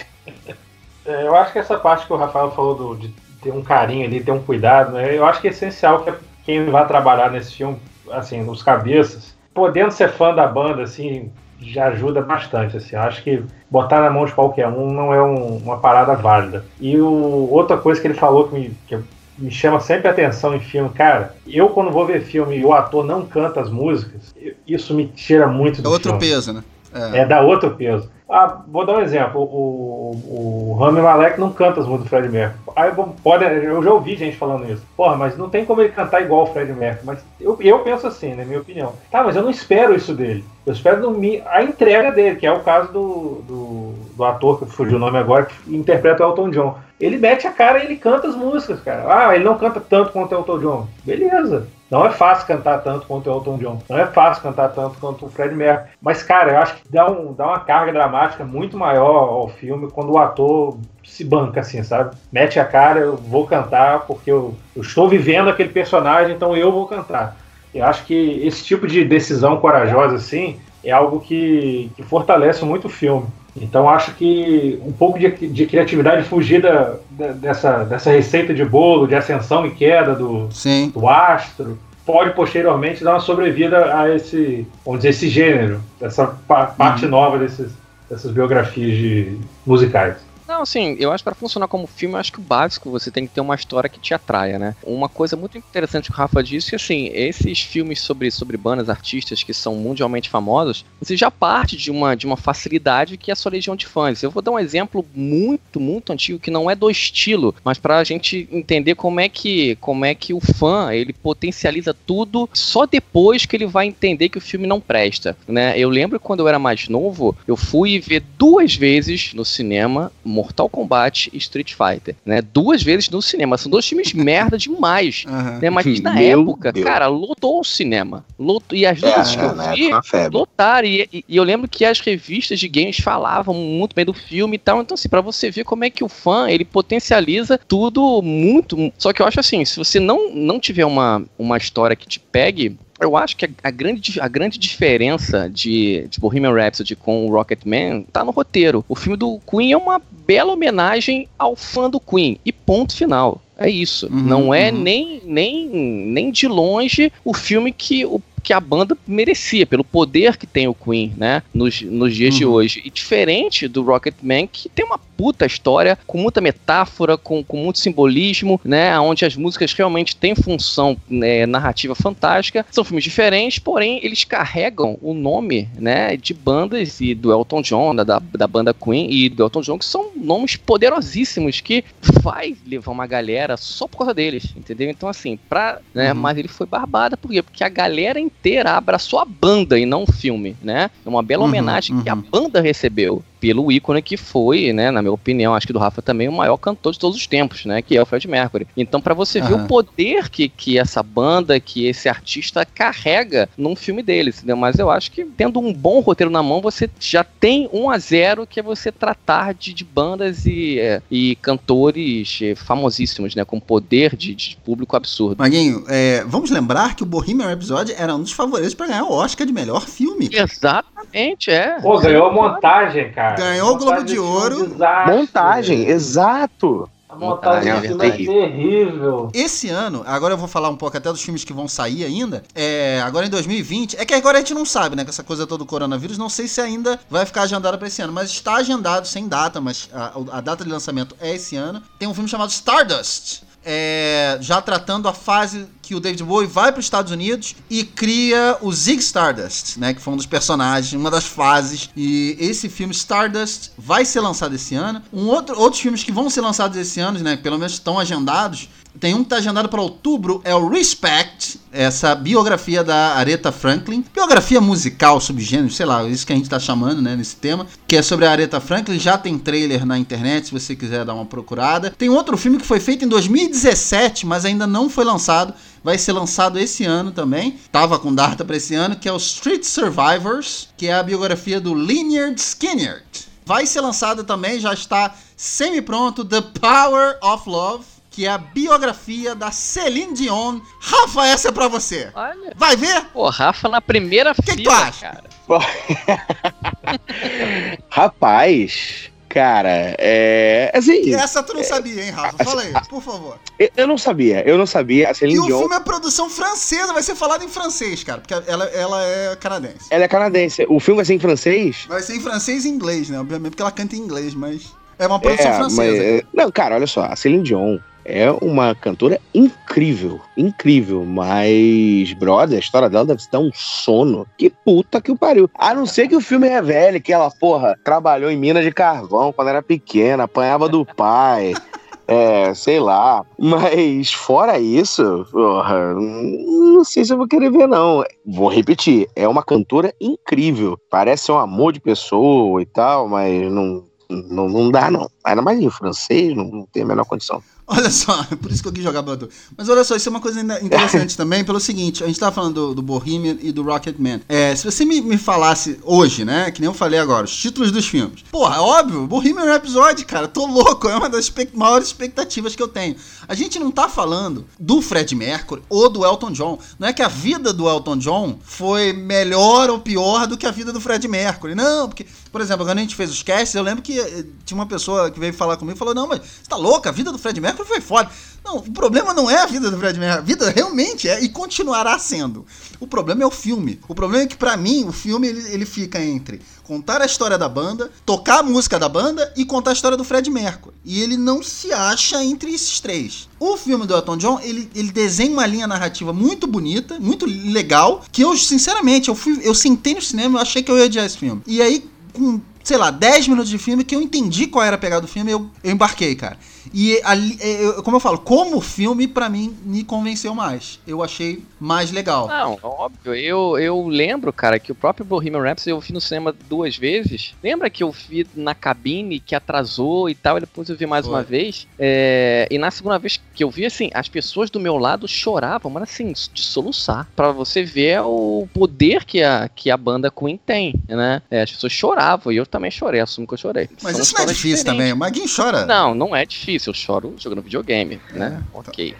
[1.05, 4.05] É, eu acho que essa parte que o Rafael falou do, de ter um carinho
[4.05, 5.17] ali, ter um cuidado, né?
[5.17, 6.13] Eu acho que é essencial que
[6.45, 7.77] quem vai trabalhar nesse filme,
[8.11, 12.77] assim, os cabeças, podendo ser fã da banda, assim, já ajuda bastante.
[12.77, 12.95] Assim.
[12.95, 16.65] Acho que botar na mão de qualquer um não é um, uma parada válida.
[16.79, 18.97] E o, outra coisa que ele falou que me, que
[19.37, 22.73] me chama sempre a atenção em filme, cara, eu quando vou ver filme e o
[22.73, 24.33] ator não canta as músicas,
[24.67, 26.27] isso me tira muito do É outro filme.
[26.27, 26.63] peso, né?
[26.93, 27.19] É.
[27.19, 28.09] é, dá outro peso.
[28.29, 29.41] Ah, vou dar um exemplo.
[29.41, 32.59] O, o Rami Malek não canta as músicas do Fred Mercury.
[32.77, 34.81] Aí, pode, eu já ouvi gente falando isso.
[34.95, 37.05] Porra, mas não tem como ele cantar igual o Fred Mercury.
[37.05, 38.93] Mas eu, eu penso assim, na minha opinião.
[39.11, 40.45] Tá, mas eu não espero isso dele.
[40.65, 44.65] Eu espero no, a entrega dele, que é o caso do, do, do ator, que
[44.65, 46.77] fugiu o nome agora, que interpreta o Elton John.
[47.01, 49.05] Ele mete a cara e ele canta as músicas, cara.
[49.07, 50.87] Ah, ele não canta tanto quanto o Elton John.
[51.03, 51.67] Beleza.
[51.91, 53.79] Não é fácil cantar tanto quanto o Elton John.
[53.89, 55.89] Não é fácil cantar tanto quanto o Fred Mercury.
[56.01, 59.91] Mas, cara, eu acho que dá, um, dá uma carga dramática muito maior ao filme
[59.91, 62.15] quando o ator se banca, assim, sabe?
[62.31, 66.71] Mete a cara, eu vou cantar porque eu, eu estou vivendo aquele personagem, então eu
[66.71, 67.35] vou cantar.
[67.75, 72.85] Eu acho que esse tipo de decisão corajosa, assim, é algo que, que fortalece muito
[72.85, 73.27] o filme.
[73.55, 76.99] Então acho que um pouco de, de criatividade fugida
[77.35, 80.89] dessa, dessa receita de bolo, de ascensão e queda do, Sim.
[80.89, 86.65] do astro, pode posteriormente dar uma sobrevida a esse, vamos dizer, esse gênero, essa pa
[86.65, 87.11] parte uhum.
[87.11, 87.71] nova desses,
[88.09, 90.15] dessas biografias de musicais.
[90.51, 93.09] Não, assim, eu acho que para funcionar como filme, eu acho que o básico você
[93.09, 94.75] tem que ter uma história que te atraia, né?
[94.83, 98.57] Uma coisa muito interessante que o Rafa disse é que, assim, esses filmes sobre, sobre
[98.57, 103.31] bandas, artistas que são mundialmente famosos, você já parte de uma, de uma facilidade que
[103.31, 104.21] é a sua legião de fãs.
[104.21, 107.99] Eu vou dar um exemplo muito, muito antigo que não é do estilo, mas para
[107.99, 112.85] a gente entender como é que como é que o fã ele potencializa tudo só
[112.85, 115.79] depois que ele vai entender que o filme não presta, né?
[115.79, 120.11] Eu lembro quando eu era mais novo, eu fui ver duas vezes no cinema
[120.41, 122.41] Mortal Kombat e Street Fighter, né?
[122.41, 123.57] Duas vezes no cinema.
[123.57, 125.23] São dois filmes merda demais.
[125.27, 125.59] Uhum.
[125.59, 125.69] Né?
[125.69, 126.85] Mas na Meu época, Deus.
[126.85, 128.25] cara, lotou o cinema.
[128.39, 129.73] Lotou, e as vezes é, que eu né?
[129.75, 129.89] vi,
[130.31, 130.87] lotaram.
[130.87, 134.55] E, e, e, eu lembro que as revistas de games falavam muito bem do filme
[134.55, 134.81] e tal.
[134.81, 138.91] Então, assim, pra você ver como é que o fã, ele potencializa tudo muito.
[138.97, 142.19] Só que eu acho assim, se você não, não tiver uma, uma história que te
[142.19, 147.31] pegue, eu acho que a, grande, a grande diferença de, de Bohemian Rhapsody com o
[147.31, 148.85] Rocketman tá no roteiro.
[148.87, 152.39] O filme do Queen é uma bela homenagem ao fã do Queen.
[152.45, 153.41] E ponto final.
[153.57, 154.07] É isso.
[154.07, 154.79] Uhum, não é uhum.
[154.79, 160.37] nem, nem, nem de longe o filme que o que a banda merecia, pelo poder
[160.37, 161.43] que tem o Queen, né?
[161.53, 162.39] Nos, nos dias uhum.
[162.39, 162.81] de hoje.
[162.85, 167.77] E diferente do Rocketman, que tem uma puta história, com muita metáfora, com, com muito
[167.77, 168.99] simbolismo, né?
[168.99, 172.65] Onde as músicas realmente têm função né, narrativa fantástica.
[172.71, 176.17] São filmes diferentes, porém eles carregam o nome, né?
[176.17, 179.85] De bandas e do Elton John, da, da banda Queen e do Elton John, que
[179.85, 181.83] são nomes poderosíssimos que
[182.23, 184.89] vai levar uma galera só por causa deles, entendeu?
[184.89, 185.79] Então, assim, pra.
[185.93, 186.19] Né, uhum.
[186.19, 187.43] Mas ele foi barbada, por quê?
[187.43, 190.89] Porque a galera inteira abraçou a banda e não o filme, né?
[191.05, 192.03] É uma bela uhum, homenagem uhum.
[192.03, 192.21] que a uhum.
[192.21, 196.29] banda recebeu pelo ícone que foi, né, na minha opinião, acho que do Rafa também,
[196.29, 198.67] o maior cantor de todos os tempos, né, que é o Fred Mercury.
[198.77, 199.47] Então, para você uhum.
[199.47, 204.55] ver o poder que, que essa banda, que esse artista carrega num filme deles, entendeu?
[204.55, 207.97] Mas eu acho que tendo um bom roteiro na mão, você já tem um a
[207.97, 213.43] zero que é você tratar de, de bandas e, é, e cantores é, famosíssimos, né,
[213.43, 215.39] com poder de, de público absurdo.
[215.39, 219.11] Maguinho, é, vamos lembrar que o Bohemian Rhapsody era um dos favoritos para ganhar o
[219.11, 220.29] Oscar de melhor filme.
[220.31, 221.79] Exatamente, é.
[221.81, 223.30] Pô, ganhou a montagem, cara.
[223.37, 224.67] Ganhou o Globo de Ouro.
[224.67, 226.89] Desastre, montagem, exato.
[227.11, 229.29] A montagem é, é terrível.
[229.33, 232.41] Esse ano, agora eu vou falar um pouco até dos filmes que vão sair ainda.
[232.55, 235.03] É, agora em 2020, é que agora a gente não sabe, né?
[235.03, 238.01] Com essa coisa toda do coronavírus, não sei se ainda vai ficar agendado para esse
[238.01, 241.83] ano, mas está agendado sem data, mas a, a data de lançamento é esse ano.
[241.99, 246.71] Tem um filme chamado Stardust é, já tratando a fase que o David Bowie vai
[246.71, 250.93] para os Estados Unidos e cria o Zig Stardust, né, que foi um dos personagens,
[250.93, 251.89] uma das fases.
[251.95, 255.01] E esse filme Stardust vai ser lançado esse ano.
[255.11, 258.69] Um outro, outros filmes que vão ser lançados esse ano, né, pelo menos estão agendados,
[258.99, 264.03] tem um que está agendado para outubro, é o Respect, essa biografia da Aretha Franklin.
[264.13, 267.65] Biografia musical, subgênero, sei lá, isso que a gente está chamando, né, nesse tema.
[267.87, 268.99] Que é sobre a Aretha Franklin.
[268.99, 271.89] Já tem trailer na internet, se você quiser dar uma procurada.
[271.89, 275.53] Tem outro filme que foi feito em 2017, mas ainda não foi lançado.
[275.83, 277.57] Vai ser lançado esse ano também.
[277.71, 281.59] Tava com data para esse ano, que é o Street Survivors, que é a biografia
[281.59, 283.03] do Leonard Skinner.
[283.45, 289.33] Vai ser lançado também, já está semi-pronto, The Power of Love que é a biografia
[289.33, 290.59] da Celine Dion.
[290.79, 292.11] Rafa, essa é pra você.
[292.13, 292.53] Olha.
[292.55, 293.05] Vai ver?
[293.05, 295.01] Pô, Rafa na primeira que fila, que tu acha?
[295.01, 295.23] cara.
[297.89, 300.69] Rapaz, Cara, é.
[300.75, 302.43] Assim, Essa tu não é, sabia, hein, Rafa?
[302.43, 303.39] Fala aí, por favor.
[303.77, 305.09] Eu não sabia, eu não sabia.
[305.09, 305.59] A Celine e o Dion...
[305.59, 309.87] filme é produção francesa, vai ser falado em francês, cara, porque ela, ela é canadense.
[309.89, 310.65] Ela é canadense.
[310.67, 311.85] O filme vai ser em francês?
[311.87, 313.21] Vai ser em francês e inglês, né?
[313.21, 314.73] Obviamente, porque ela canta em inglês, mas.
[314.99, 315.81] É uma produção é, francesa.
[315.81, 322.13] Mas, é, não, cara, olha só, a Celine Dion, é uma cantora incrível, incrível, mas,
[322.13, 324.25] brother, a história dela deve dar um sono.
[324.37, 325.49] Que puta que o pariu.
[325.55, 329.31] A não ser que o filme revele que ela, porra, trabalhou em mina de carvão
[329.31, 331.53] quando era pequena, apanhava do pai.
[332.07, 333.23] É, sei lá.
[333.39, 338.03] Mas fora isso, porra, não sei se eu vou querer ver, não.
[338.25, 340.77] Vou repetir, é uma cantora incrível.
[340.89, 345.09] Parece um amor de pessoa e tal, mas não, não, não dá, não.
[345.23, 347.41] Ainda mais em francês, não, não tem a menor condição.
[347.73, 349.29] Olha só, por isso que eu quis jogar Batu.
[349.57, 352.53] Mas olha só, isso é uma coisa interessante também, pelo seguinte, a gente tava falando
[352.53, 354.21] do, do Bohemian e do Rocketman.
[354.27, 357.71] É, se você me, me falasse hoje, né, que nem eu falei agora, os títulos
[357.71, 358.23] dos filmes.
[358.29, 362.61] Porra, é óbvio, Bohemian Rhapsody, cara, tô louco, é uma das expect- maiores expectativas que
[362.61, 362.95] eu tenho.
[363.27, 366.59] A gente não tá falando do Fred Mercury ou do Elton John.
[366.77, 370.51] Não é que a vida do Elton John foi melhor ou pior do que a
[370.51, 371.55] vida do Fred Mercury.
[371.55, 374.57] Não, porque, por exemplo, quando a gente fez os casts, eu lembro que eh, tinha
[374.57, 377.11] uma pessoa que veio falar comigo e falou: Não, mas você tá louca, a vida
[377.11, 378.09] do Fred Mercury foi foda.
[378.43, 381.29] Não, o problema não é a vida do Fred Mercury, a vida realmente é e
[381.29, 382.45] continuará sendo.
[382.79, 383.79] O problema é o filme.
[383.87, 387.37] O problema é que, pra mim, o filme ele, ele fica entre contar a história
[387.37, 390.73] da banda, tocar a música da banda e contar a história do Fred Mercury.
[390.83, 393.27] E ele não se acha entre esses três.
[393.39, 398.03] O filme do Elton John, ele, ele desenha uma linha narrativa muito bonita, muito legal,
[398.11, 401.05] que eu, sinceramente, eu, fui, eu sentei no cinema e achei que eu ia odiar
[401.05, 401.41] esse filme.
[401.45, 404.79] E aí, com, sei lá, 10 minutos de filme, que eu entendi qual era a
[404.79, 406.39] pegada do filme, eu, eu embarquei, cara.
[406.73, 410.79] E ali, é, eu- como eu falo, como filme, pra mim, me convenceu mais.
[410.85, 412.27] Eu achei mais legal.
[412.27, 413.13] Não, óbvio.
[413.15, 417.33] Eu, eu lembro, cara, que o próprio Bohemian Rhapsody eu vi no cinema duas vezes.
[417.43, 421.05] Lembra que eu vi na cabine que atrasou e tal, e depois eu vi mais
[421.05, 421.13] Foi.
[421.15, 421.67] uma vez.
[421.79, 425.71] É, e na segunda vez que eu vi, assim, as pessoas do meu lado choravam,
[425.71, 427.07] mas assim, de soluçar.
[427.15, 431.21] Pra você ver o poder que a, que a banda Queen tem, né?
[431.31, 433.69] É, as pessoas choravam, e eu também chorei, assumo que eu chorei.
[433.81, 434.63] Mas São isso não é difícil diferentes.
[434.63, 434.93] também.
[434.93, 435.65] O Maguinho chora.
[435.65, 436.50] Não, não é difícil.
[436.55, 438.41] Eu choro jogando videogame, né?
[438.53, 438.95] É, Ok.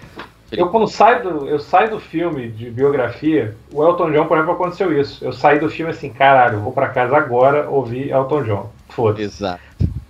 [0.52, 4.54] Eu quando saio do, eu saio do filme de biografia, o Elton John, por exemplo,
[4.54, 5.24] aconteceu isso.
[5.24, 8.70] Eu saí do filme assim, caralho, eu vou pra casa agora ouvir Elton John.
[8.90, 9.22] Foda-se.
[9.24, 9.62] Exato.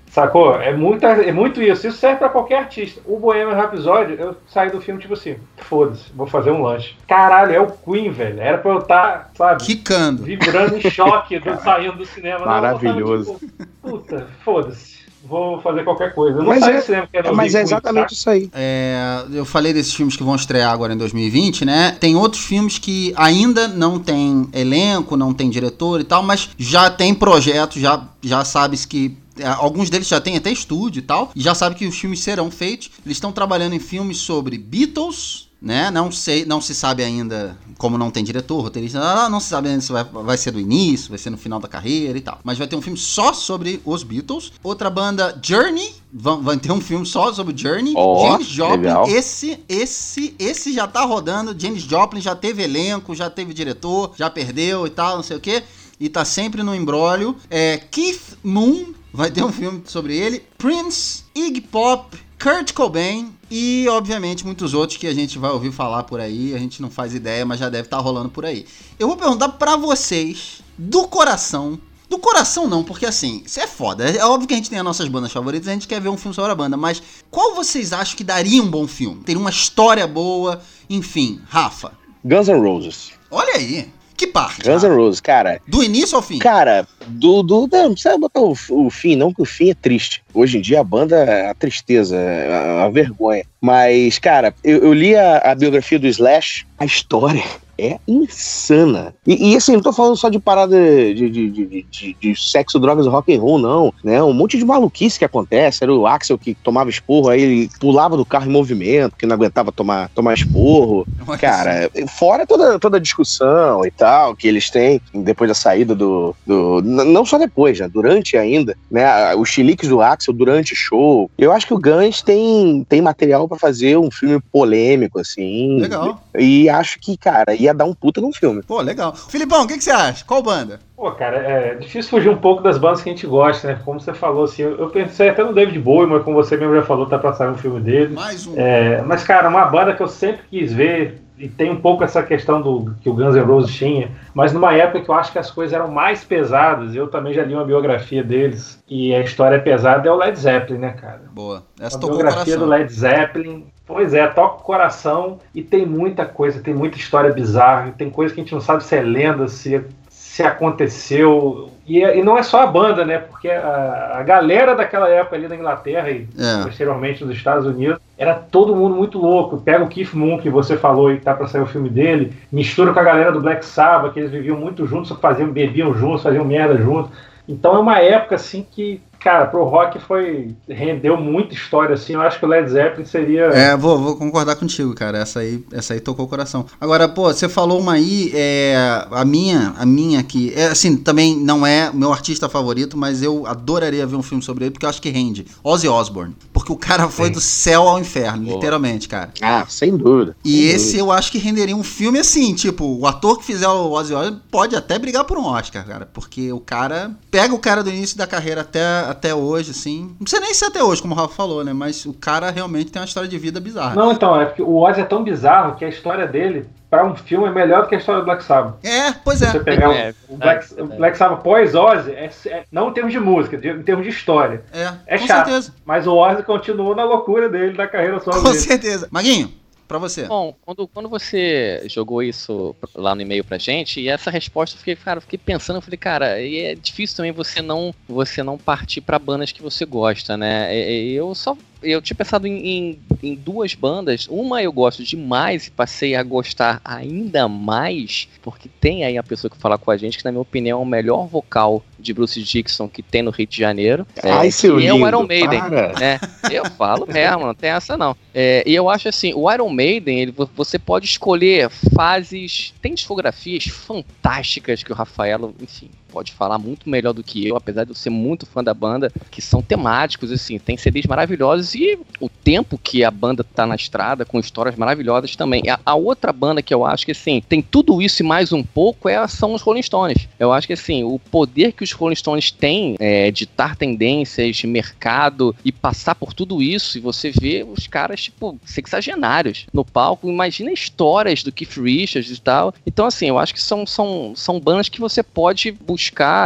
[0.08, 0.60] Sacou?
[0.60, 1.88] É, muita, é muito isso.
[1.88, 3.00] Isso serve pra qualquer artista.
[3.06, 6.96] O Bohemian Rhapsody, eu saí do filme tipo assim, foda-se, vou fazer um lanche.
[7.08, 8.42] Caralho, é o Queen, velho.
[8.42, 10.24] Era pra eu estar, sabe, Quicando.
[10.24, 12.40] vibrando em choque do, saindo do cinema.
[12.40, 13.36] Não, eu tava, Maravilhoso.
[13.36, 15.01] tipo, Puta, foda-se.
[15.24, 16.40] Vou fazer qualquer coisa.
[16.40, 18.50] Eu não Mas é- cinema Mas é exatamente isso aí.
[18.54, 21.92] É, eu falei desses filmes que vão estrear agora em 2020, né?
[22.00, 26.90] Tem outros filmes que ainda não tem elenco, não tem diretor e tal, mas já
[26.90, 29.16] tem projeto, já, já sabe-se que.
[29.40, 32.20] é, Alguns deles já tem até estúdio e tal, e já sabe que os filmes
[32.22, 32.90] serão feitos.
[33.06, 35.92] Eles estão trabalhando em filmes sobre Beatles, né?
[35.92, 39.70] Não sei, não se sabe ainda como não tem diretor, roteirista, não, não se sabe
[39.70, 42.40] ainda se vai, vai ser do início, vai ser no final da carreira e tal.
[42.44, 44.52] Mas vai ter um filme só sobre os Beatles.
[44.64, 47.94] Outra banda, Journey, vão- vai ter um filme só sobre Journey.
[47.96, 49.08] Ó, James Joplin, legal.
[49.08, 51.56] esse, esse, esse já tá rodando.
[51.60, 55.40] James Joplin já teve elenco, já teve diretor, já perdeu e tal, não sei o
[55.42, 55.64] quê.
[56.00, 57.36] E tá sempre no embrólio.
[57.50, 60.44] É, Keith Moon vai ter um filme sobre ele.
[60.58, 66.04] Prince, Iggy Pop, Kurt Cobain e, obviamente, muitos outros que a gente vai ouvir falar
[66.04, 66.56] por aí.
[66.56, 68.66] A gente não faz ideia, mas já deve estar rolando por aí.
[68.98, 71.80] Eu vou perguntar pra vocês, do coração.
[72.10, 74.10] Do coração não, porque assim, isso é foda.
[74.10, 76.18] É óbvio que a gente tem as nossas bandas favoritas, a gente quer ver um
[76.18, 79.24] filme sobre a banda, mas qual vocês acham que daria um bom filme?
[79.24, 81.40] Teria uma história boa, enfim.
[81.48, 81.94] Rafa,
[82.26, 83.12] Guns N' Roses.
[83.30, 83.94] olha aí.
[84.18, 84.62] Que parte?
[84.62, 84.96] Guns N'?
[84.96, 85.60] Roses, cara.
[85.68, 86.38] Do início ao fim?
[86.38, 89.74] Cara, do, do, não, não precisa botar o, o fim, não, que o fim é
[89.74, 90.24] triste.
[90.34, 93.44] Hoje em dia a banda é a tristeza, é a, a vergonha.
[93.62, 97.44] Mas, cara, eu, eu li a, a biografia do Slash, a história
[97.82, 99.14] é insana.
[99.26, 103.08] E, e, assim, não tô falando só de parada de, de, de, de- sexo, drogas
[103.08, 103.92] rock and roll, não.
[104.04, 104.22] Né?
[104.22, 105.84] Um monte de maluquice que acontece.
[105.84, 109.36] Era o Axel que tomava esporro, aí ele pulava do carro em movimento, que não
[109.36, 111.08] aguentava tomar, tomar esporro.
[111.40, 116.36] Cara, fora toda, toda a discussão e tal que eles têm depois da saída do.
[116.46, 117.90] do não só depois, né?
[117.92, 119.36] Durante ainda, né?
[119.36, 121.30] Os chiliques do Axel durante o show.
[121.38, 125.80] Eu acho que o Guns tem, tem material pra fazer um filme polêmico, assim.
[125.80, 126.22] Legal.
[126.38, 128.62] E acho que, cara, ia dar um puta num filme.
[128.62, 129.16] Pô, legal.
[129.16, 130.24] Filipão, o que, que você acha?
[130.26, 130.80] Qual banda?
[130.96, 133.82] Pô, cara, é difícil fugir um pouco das bandas que a gente gosta, né?
[133.84, 136.76] Como você falou, assim, eu, eu pensei até no David Bowie, mas como você mesmo
[136.76, 138.14] já falou, tá pra sair um filme dele.
[138.14, 138.54] Mais um.
[138.56, 142.22] É, mas, cara, uma banda que eu sempre quis ver, e tem um pouco essa
[142.22, 145.40] questão do que o Guns N' Roses tinha, mas numa época que eu acho que
[145.40, 149.56] as coisas eram mais pesadas, eu também já li uma biografia deles, e a história
[149.56, 151.24] é pesada, é o Led Zeppelin, né, cara?
[151.32, 151.64] Boa.
[151.80, 153.66] Essa A biografia do Led Zeppelin.
[153.88, 158.34] Pois é, toca o coração e tem muita coisa, tem muita história bizarra, tem coisa
[158.34, 161.71] que a gente não sabe se é lenda, se, se aconteceu.
[161.88, 163.18] E, e não é só a banda, né?
[163.18, 166.64] Porque a, a galera daquela época ali na Inglaterra e É.
[166.64, 169.58] posteriormente nos Estados Unidos, era todo mundo muito louco.
[169.58, 172.94] Pega o Keith Moon, que você falou e tá pra sair o filme dele, mistura
[172.94, 176.46] com a galera do Black Sabbath, que eles viviam muito juntos, faziam, bebiam juntos, faziam
[176.46, 177.12] merda juntos.
[177.50, 180.56] Então é uma época assim que Cara, pro rock foi.
[180.68, 182.14] rendeu muita história, assim.
[182.14, 183.44] Eu acho que o Led Zeppelin seria.
[183.46, 185.20] É, vou, vou concordar contigo, cara.
[185.20, 186.66] Essa aí, essa aí tocou o coração.
[186.80, 190.52] Agora, pô, você falou uma aí, é, a minha, a minha aqui.
[190.56, 194.66] É, assim, também não é meu artista favorito, mas eu adoraria ver um filme sobre
[194.66, 195.46] ele, porque eu acho que rende.
[195.64, 196.36] Ozzy Osbourne.
[196.52, 197.34] Porque o cara foi Sim.
[197.34, 198.56] do céu ao inferno, Boa.
[198.56, 199.32] literalmente, cara.
[199.40, 200.36] Ah, sem dúvida.
[200.44, 201.00] E sem esse dúvida.
[201.00, 204.42] eu acho que renderia um filme assim, tipo, o ator que fizer o Ozzy Osbourne
[204.50, 208.18] pode até brigar por um Oscar, cara, porque o cara pega o cara do início
[208.18, 208.82] da carreira até,
[209.12, 211.74] até hoje, assim, não sei nem se é até hoje, como o Rafa falou, né,
[211.74, 213.96] mas o cara realmente tem uma história de vida bizarra.
[213.96, 217.16] Não, então, é porque o Ozzy é tão bizarro que a história dele, pra um
[217.16, 218.76] filme, é melhor do que a história do Black Sabbath.
[218.84, 222.30] É, pois Se você é, pegar o- É, o, Black, o Black Sabbath pós-Ozzy, é,
[222.48, 224.64] é- não em termos de música, de- em termos de história.
[224.74, 225.46] é, É com chato.
[225.48, 228.60] certeza, Mas o Ozzy continuou na loucura dele, da carreira solo com dele.
[228.60, 229.08] certeza.
[229.12, 229.52] Maguinho,
[229.92, 230.26] pra você.
[230.26, 234.80] Bom, quando, quando você jogou isso lá no e-mail pra gente, e essa resposta eu
[234.80, 238.42] fiquei, cara, eu fiquei pensando, eu falei, cara, e é difícil também você não você
[238.42, 240.74] não partir pra bandas que você gosta, né?
[240.74, 244.28] Eu só eu tinha pensado em, em, em duas bandas.
[244.30, 249.50] Uma eu gosto demais e passei a gostar ainda mais, porque tem aí a pessoa
[249.50, 252.42] que fala com a gente, que na minha opinião é o melhor vocal de Bruce
[252.42, 254.06] Dixon que tem no Rio de Janeiro.
[254.24, 255.94] Ai, é, seu que é o lindo, Iron Maiden para.
[256.00, 256.20] né?
[256.52, 258.16] Eu falo mesmo, não tem essa não.
[258.34, 262.94] É, e eu acho assim, o Iron Maiden, ele, vo- você pode escolher fases, tem
[262.94, 267.92] discografias fantásticas que o Rafaelo, enfim, pode falar muito melhor do que eu, apesar de
[267.92, 272.30] eu ser muito fã da banda, que são temáticos, assim, tem CDs maravilhosos e o
[272.30, 275.64] tempo que a banda tá na estrada, com histórias maravilhosas também.
[275.70, 278.64] A, a outra banda que eu acho que, assim, tem tudo isso e mais um
[278.64, 280.28] pouco é, são os Rolling Stones.
[280.38, 284.68] Eu acho que, assim, o poder que os Rolling Stones têm é, ditar tendências de
[284.68, 290.30] mercado e passar por tudo isso, e você vê os caras, tipo, sexagenários no palco,
[290.30, 292.74] imagina histórias do Keith Richards e tal.
[292.86, 296.01] Então, assim, eu acho que são, são, são bandas que você pode buscar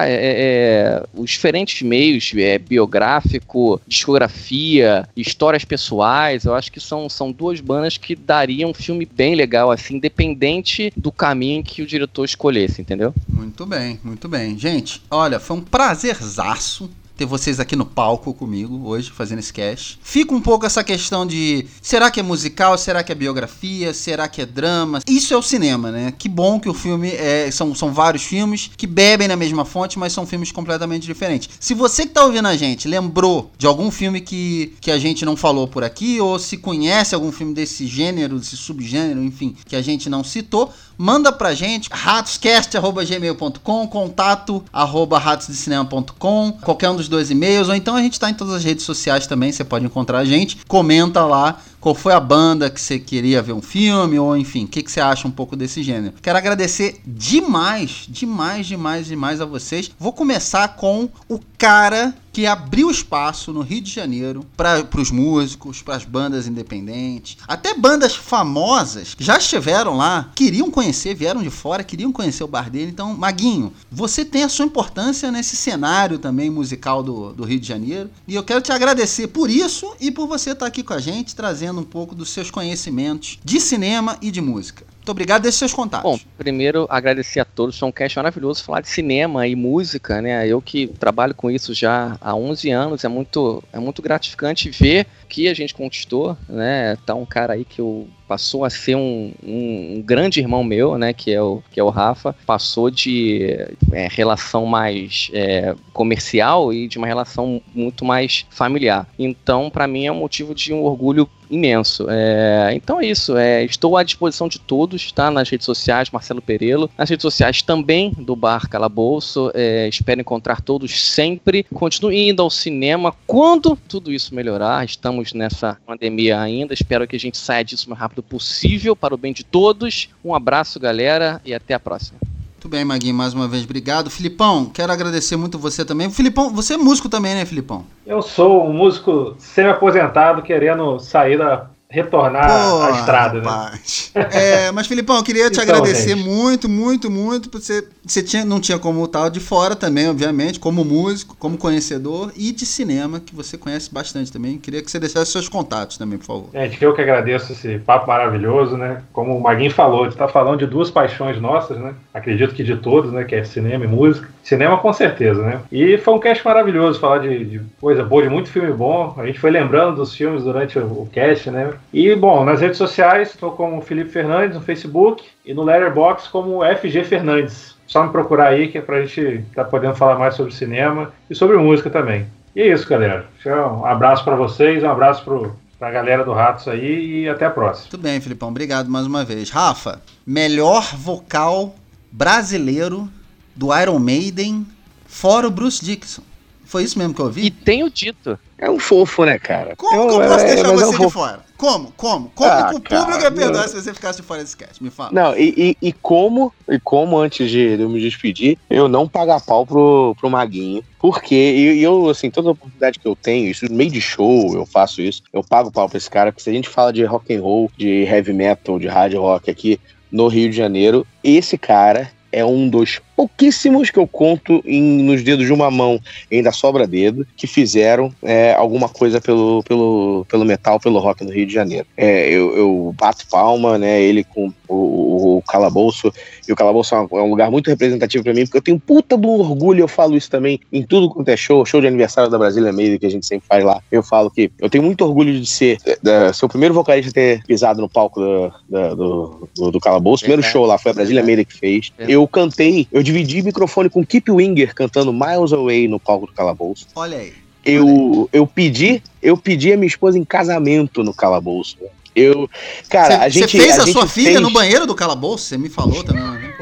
[0.08, 6.46] é, é, os diferentes meios, é, biográfico, discografia, histórias pessoais.
[6.46, 10.92] Eu acho que são, são duas bandas que dariam um filme bem legal, assim, independente
[10.96, 13.14] do caminho que o diretor escolhesse, entendeu?
[13.28, 14.58] Muito bem, muito bem.
[14.58, 20.00] Gente, olha, foi um prazerzaço ter vocês aqui no palco comigo hoje, fazendo esse cast.
[20.04, 24.28] Fica um pouco essa questão de será que é musical, será que é biografia, será
[24.28, 25.00] que é drama?
[25.08, 26.14] Isso é o cinema, né?
[26.18, 27.50] Que bom que o filme é.
[27.52, 31.50] São, são vários filmes que bebem na mesma fonte, mas são filmes completamente diferentes.
[31.60, 35.26] Se você que tá ouvindo a gente lembrou de algum filme que, que a gente
[35.26, 39.76] não falou por aqui, ou se conhece algum filme desse gênero, desse subgênero, enfim, que
[39.76, 47.30] a gente não citou, manda pra gente ratoscast.gmail.com, contato arroba ratosdecinema.com, qualquer um dos dois
[47.32, 50.20] e-mails, ou então a gente tá em todas as redes sociais também, você pode encontrar
[50.20, 54.36] a gente, comenta lá qual foi a banda que você queria ver um filme, ou
[54.36, 56.16] enfim, o que, que você acha um pouco desse gênero.
[56.20, 59.92] Quero agradecer demais, demais, demais, demais a vocês.
[60.00, 65.82] Vou começar com o cara que abriu espaço no Rio de Janeiro para os músicos,
[65.82, 71.82] para as bandas independentes, até bandas famosas já estiveram lá, queriam conhecer, vieram de fora,
[71.82, 72.92] queriam conhecer o bar dele.
[72.92, 77.68] Então, Maguinho, você tem a sua importância nesse cenário também musical do, do Rio de
[77.70, 78.10] Janeiro.
[78.28, 81.34] E eu quero te agradecer por isso e por você estar aqui com a gente,
[81.34, 84.86] trazendo um pouco dos seus conhecimentos de cinema e de música.
[85.06, 86.02] Muito obrigado, deixe seus contatos.
[86.02, 90.48] Bom, primeiro agradecer a todos, foi um cast maravilhoso falar de cinema e música, né?
[90.48, 95.06] Eu que trabalho com isso já há 11 anos, é muito, é muito gratificante ver
[95.30, 96.98] que a gente conquistou, né?
[97.06, 100.98] Tá um cara aí que eu passou a ser um, um, um grande irmão meu,
[100.98, 101.14] né?
[101.14, 106.88] Que é o, que é o Rafa, passou de é, relação mais é, comercial e
[106.88, 109.08] de uma relação muito mais familiar.
[109.20, 112.08] Então, para mim é um motivo de um orgulho imenso.
[112.10, 113.38] É, então é isso.
[113.38, 115.32] É, estou à disposição de todos, tá?
[115.32, 116.90] Nas redes sociais, Marcelo Perelo.
[116.98, 119.52] Nas redes sociais também do Bar Calabouço.
[119.54, 121.66] É, espero encontrar todos sempre.
[121.74, 124.86] Continue indo ao cinema quando tudo isso melhorar.
[124.86, 126.74] Estamos nessa pandemia ainda.
[126.74, 130.10] Espero que a gente saia disso o mais rápido possível para o bem de todos.
[130.24, 132.20] Um abraço, galera, e até a próxima.
[132.66, 134.10] Muito bem, Maguinho, mais uma vez, obrigado.
[134.10, 136.10] Filipão, quero agradecer muito você também.
[136.10, 137.86] Filipão, você é músico também, né, Filipão?
[138.08, 141.70] Eu sou um músico semi-aposentado querendo sair da.
[141.96, 143.48] Retornar à estrada, né?
[143.50, 144.12] rapaz.
[144.14, 146.24] É, mas, Filipão, eu queria te Então, agradecer gente.
[146.28, 147.50] muito, muito, muito.
[147.50, 151.58] por Você, você tinha, não tinha como estar de fora também, obviamente, como músico, como
[151.58, 154.58] conhecedor e de cinema, que você conhece bastante também.
[154.58, 156.50] Queria que você deixasse seus contatos também, por favor.
[156.54, 159.02] Gente, eu que agradeço esse papo maravilhoso, né?
[159.12, 161.94] Como o Maguinho falou, a gente tá falando de duas paixões nossas, né?
[162.14, 163.24] Acredito que de todos, né?
[163.24, 164.30] Que é cinema e música.
[164.44, 165.62] Cinema com certeza, né?
[165.72, 169.16] E foi um cast maravilhoso falar de, de coisa boa, de muito filme bom.
[169.18, 171.74] A gente foi lembrando dos filmes durante o, o cast, né?
[171.92, 176.62] E, bom, nas redes sociais, estou como Felipe Fernandes no Facebook e no Letterboxd como
[176.64, 177.75] FG Fernandes.
[177.88, 181.36] Só me procurar aí que é pra gente estar podendo falar mais sobre cinema e
[181.36, 182.26] sobre música também.
[182.56, 183.26] E é isso, galera.
[183.46, 187.50] Um abraço para vocês, um abraço pro, pra galera do Ratos aí e até a
[187.52, 187.90] próxima.
[187.92, 188.50] Tudo bem, Filipão.
[188.50, 189.50] Obrigado mais uma vez.
[189.50, 191.76] Rafa, melhor vocal
[192.12, 193.08] brasileiro
[193.56, 194.66] do Iron Maiden,
[195.06, 196.24] fora o Bruce Dixon.
[196.66, 197.52] Foi isso mesmo que eu E ouvi?
[197.52, 198.40] tenho dito.
[198.58, 199.76] É um fofo, né, cara?
[199.76, 201.10] Como Eu- eu posso é- deixar mas é um você de fofo.
[201.12, 201.45] fora?
[201.58, 201.92] Como?
[201.94, 202.30] Como?
[202.36, 202.50] Como?
[202.50, 203.68] Ah, o cara, público ia perdoar não.
[203.68, 204.84] se você ficasse fora desse cast.
[204.84, 205.12] Me fala.
[205.14, 209.40] Não, e, e- e como, e como antes de eu me despedir, eu não pagar
[209.42, 210.84] pau pro, pro Maguinho.
[211.00, 214.54] Porque e- e eu, assim, toda oportunidade que eu tenho, isso no meio de show,
[214.56, 217.04] eu faço isso, eu pago pau pra esse cara, porque se a gente fala de
[217.06, 219.80] rock and roll, de heavy metal, de hard rock aqui
[220.12, 225.24] no Rio de Janeiro, esse cara é um dos pouquíssimos que eu conto em- nos
[225.24, 225.98] dedos de uma mão,
[226.30, 231.32] ainda sobra dedo, que fizeram é, alguma coisa pelo, pelo, pelo metal, pelo rock no
[231.32, 231.88] Rio de Janeiro.
[231.96, 234.02] É, eu, eu bato palma, né?
[234.02, 236.12] Ele com o, o, o Calabouço,
[236.48, 238.80] e o Calabouço é um, é um lugar muito representativo pra mim, porque eu tenho
[238.80, 242.30] puta do orgulho, eu falo isso também em tudo quanto é show, show de aniversário
[242.30, 243.82] da Brasília Media, que a gente sempre faz lá.
[243.92, 247.14] Eu falo que eu tenho muito orgulho de ser, da, ser o primeiro vocalista a
[247.14, 250.24] ter pisado no palco do, da- do, do, do Calabouço.
[250.24, 251.24] O primeiro Verdade, show lá foi a Brasília.
[251.24, 251.92] Media que fez.
[252.00, 256.88] Eu cantei, eu dividi microfone com Keep Winger cantando Miles Away no palco do Calabouço.
[256.96, 257.34] Olha aí.
[257.64, 261.78] Eu, eu pedi, eu pedi a minha esposa em casamento no calabouço.
[262.16, 262.50] Eu,
[262.90, 265.46] cara, Você a gente você fez a, gente sua filha fez no banheiro do calabouço?
[265.46, 266.24] Você me falou também.
[266.24, 266.56] né?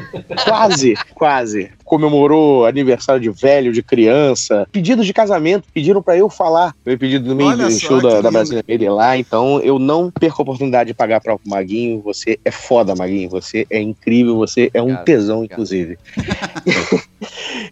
[0.44, 1.70] Quase, quase.
[1.94, 6.74] Comemorou aniversário de velho, de criança, pedidos de casamento, pediram pra eu falar.
[6.82, 8.32] Foi pedido no meio do só, show da, da.
[8.32, 12.00] Brasília Media lá, então eu não perco a oportunidade de pagar para o Maguinho.
[12.00, 13.30] Você é foda, Maguinho.
[13.30, 15.52] Você é incrível, você é um Obrigado, tesão, obrigado.
[15.52, 15.98] inclusive.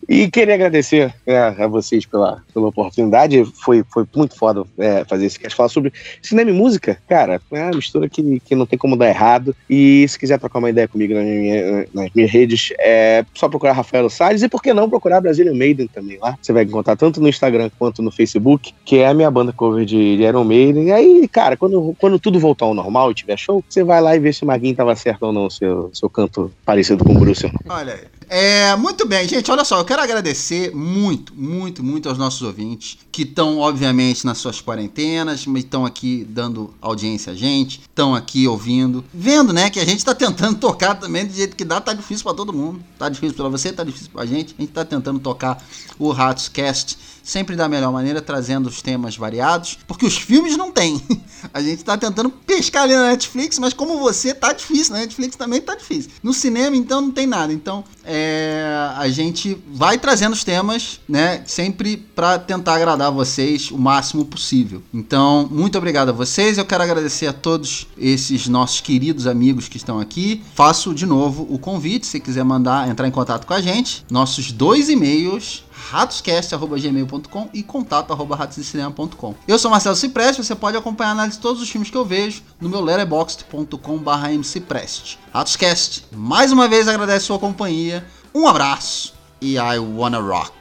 [0.09, 3.45] E queria agradecer né, a vocês pela, pela oportunidade.
[3.63, 5.57] Foi, foi muito foda é, fazer esse cast.
[5.57, 9.09] Falar sobre cinema e música, cara, é uma mistura que, que não tem como dar
[9.09, 9.55] errado.
[9.69, 13.73] E se quiser trocar uma ideia comigo nas minhas, nas minhas redes, é só procurar
[13.73, 16.37] Rafael Salles e por que não procurar Brazilian Maiden também lá.
[16.41, 19.85] Você vai encontrar tanto no Instagram quanto no Facebook, que é a minha banda cover
[19.85, 20.85] de, de Iron Maiden.
[20.85, 24.15] E aí, cara, quando, quando tudo voltar ao normal e tiver show, você vai lá
[24.15, 27.19] e vê se o Maguinho tava certo ou não, seu, seu canto parecido com o
[27.19, 27.51] Bruce.
[27.69, 28.12] Olha aí.
[28.29, 29.51] É, muito bem, gente.
[29.51, 34.39] Olha só, eu quero agradecer muito, muito, muito aos nossos ouvintes que estão, obviamente, nas
[34.39, 39.79] suas quarentenas, mas estão aqui dando audiência a gente, estão aqui ouvindo, vendo, né, que
[39.79, 42.83] a gente tá tentando tocar também do jeito que dá, tá difícil pra todo mundo.
[42.99, 44.55] Tá difícil pra você, tá difícil pra gente.
[44.59, 45.63] A gente tá tentando tocar
[45.99, 50.73] o Ratos Cast sempre da melhor maneira, trazendo os temas variados, porque os filmes não
[50.73, 51.01] tem.
[51.53, 54.95] A gente tá tentando pescar ali na Netflix, mas como você, tá difícil.
[54.95, 56.11] Na Netflix também tá difícil.
[56.23, 57.53] No cinema, então, não tem nada.
[57.53, 63.79] Então, é, a gente vai trazendo os temas, né, sempre pra tentar agradar vocês o
[63.79, 64.83] máximo possível.
[64.93, 66.59] Então, muito obrigado a vocês.
[66.59, 70.43] Eu quero agradecer a todos esses nossos queridos amigos que estão aqui.
[70.55, 74.05] Faço de novo o convite, se quiser mandar, entrar em contato com a gente.
[74.11, 79.35] Nossos dois e-mails ratoscast.gmail.com e contato.ratosdecinema.com.
[79.47, 82.05] Eu sou Marcelo Cipreste, você pode acompanhar a análise de todos os filmes que eu
[82.05, 85.19] vejo no meu letterboxd.com.br mcipreste.
[85.33, 88.05] Ratoscast, mais uma vez agradece sua companhia,
[88.35, 90.53] um abraço e I wanna rock.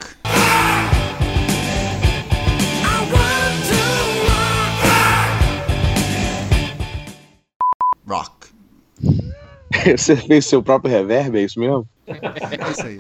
[8.08, 8.48] Rock.
[9.98, 11.88] Você fez seu próprio reverb, é isso mesmo?
[12.08, 12.98] É isso aí.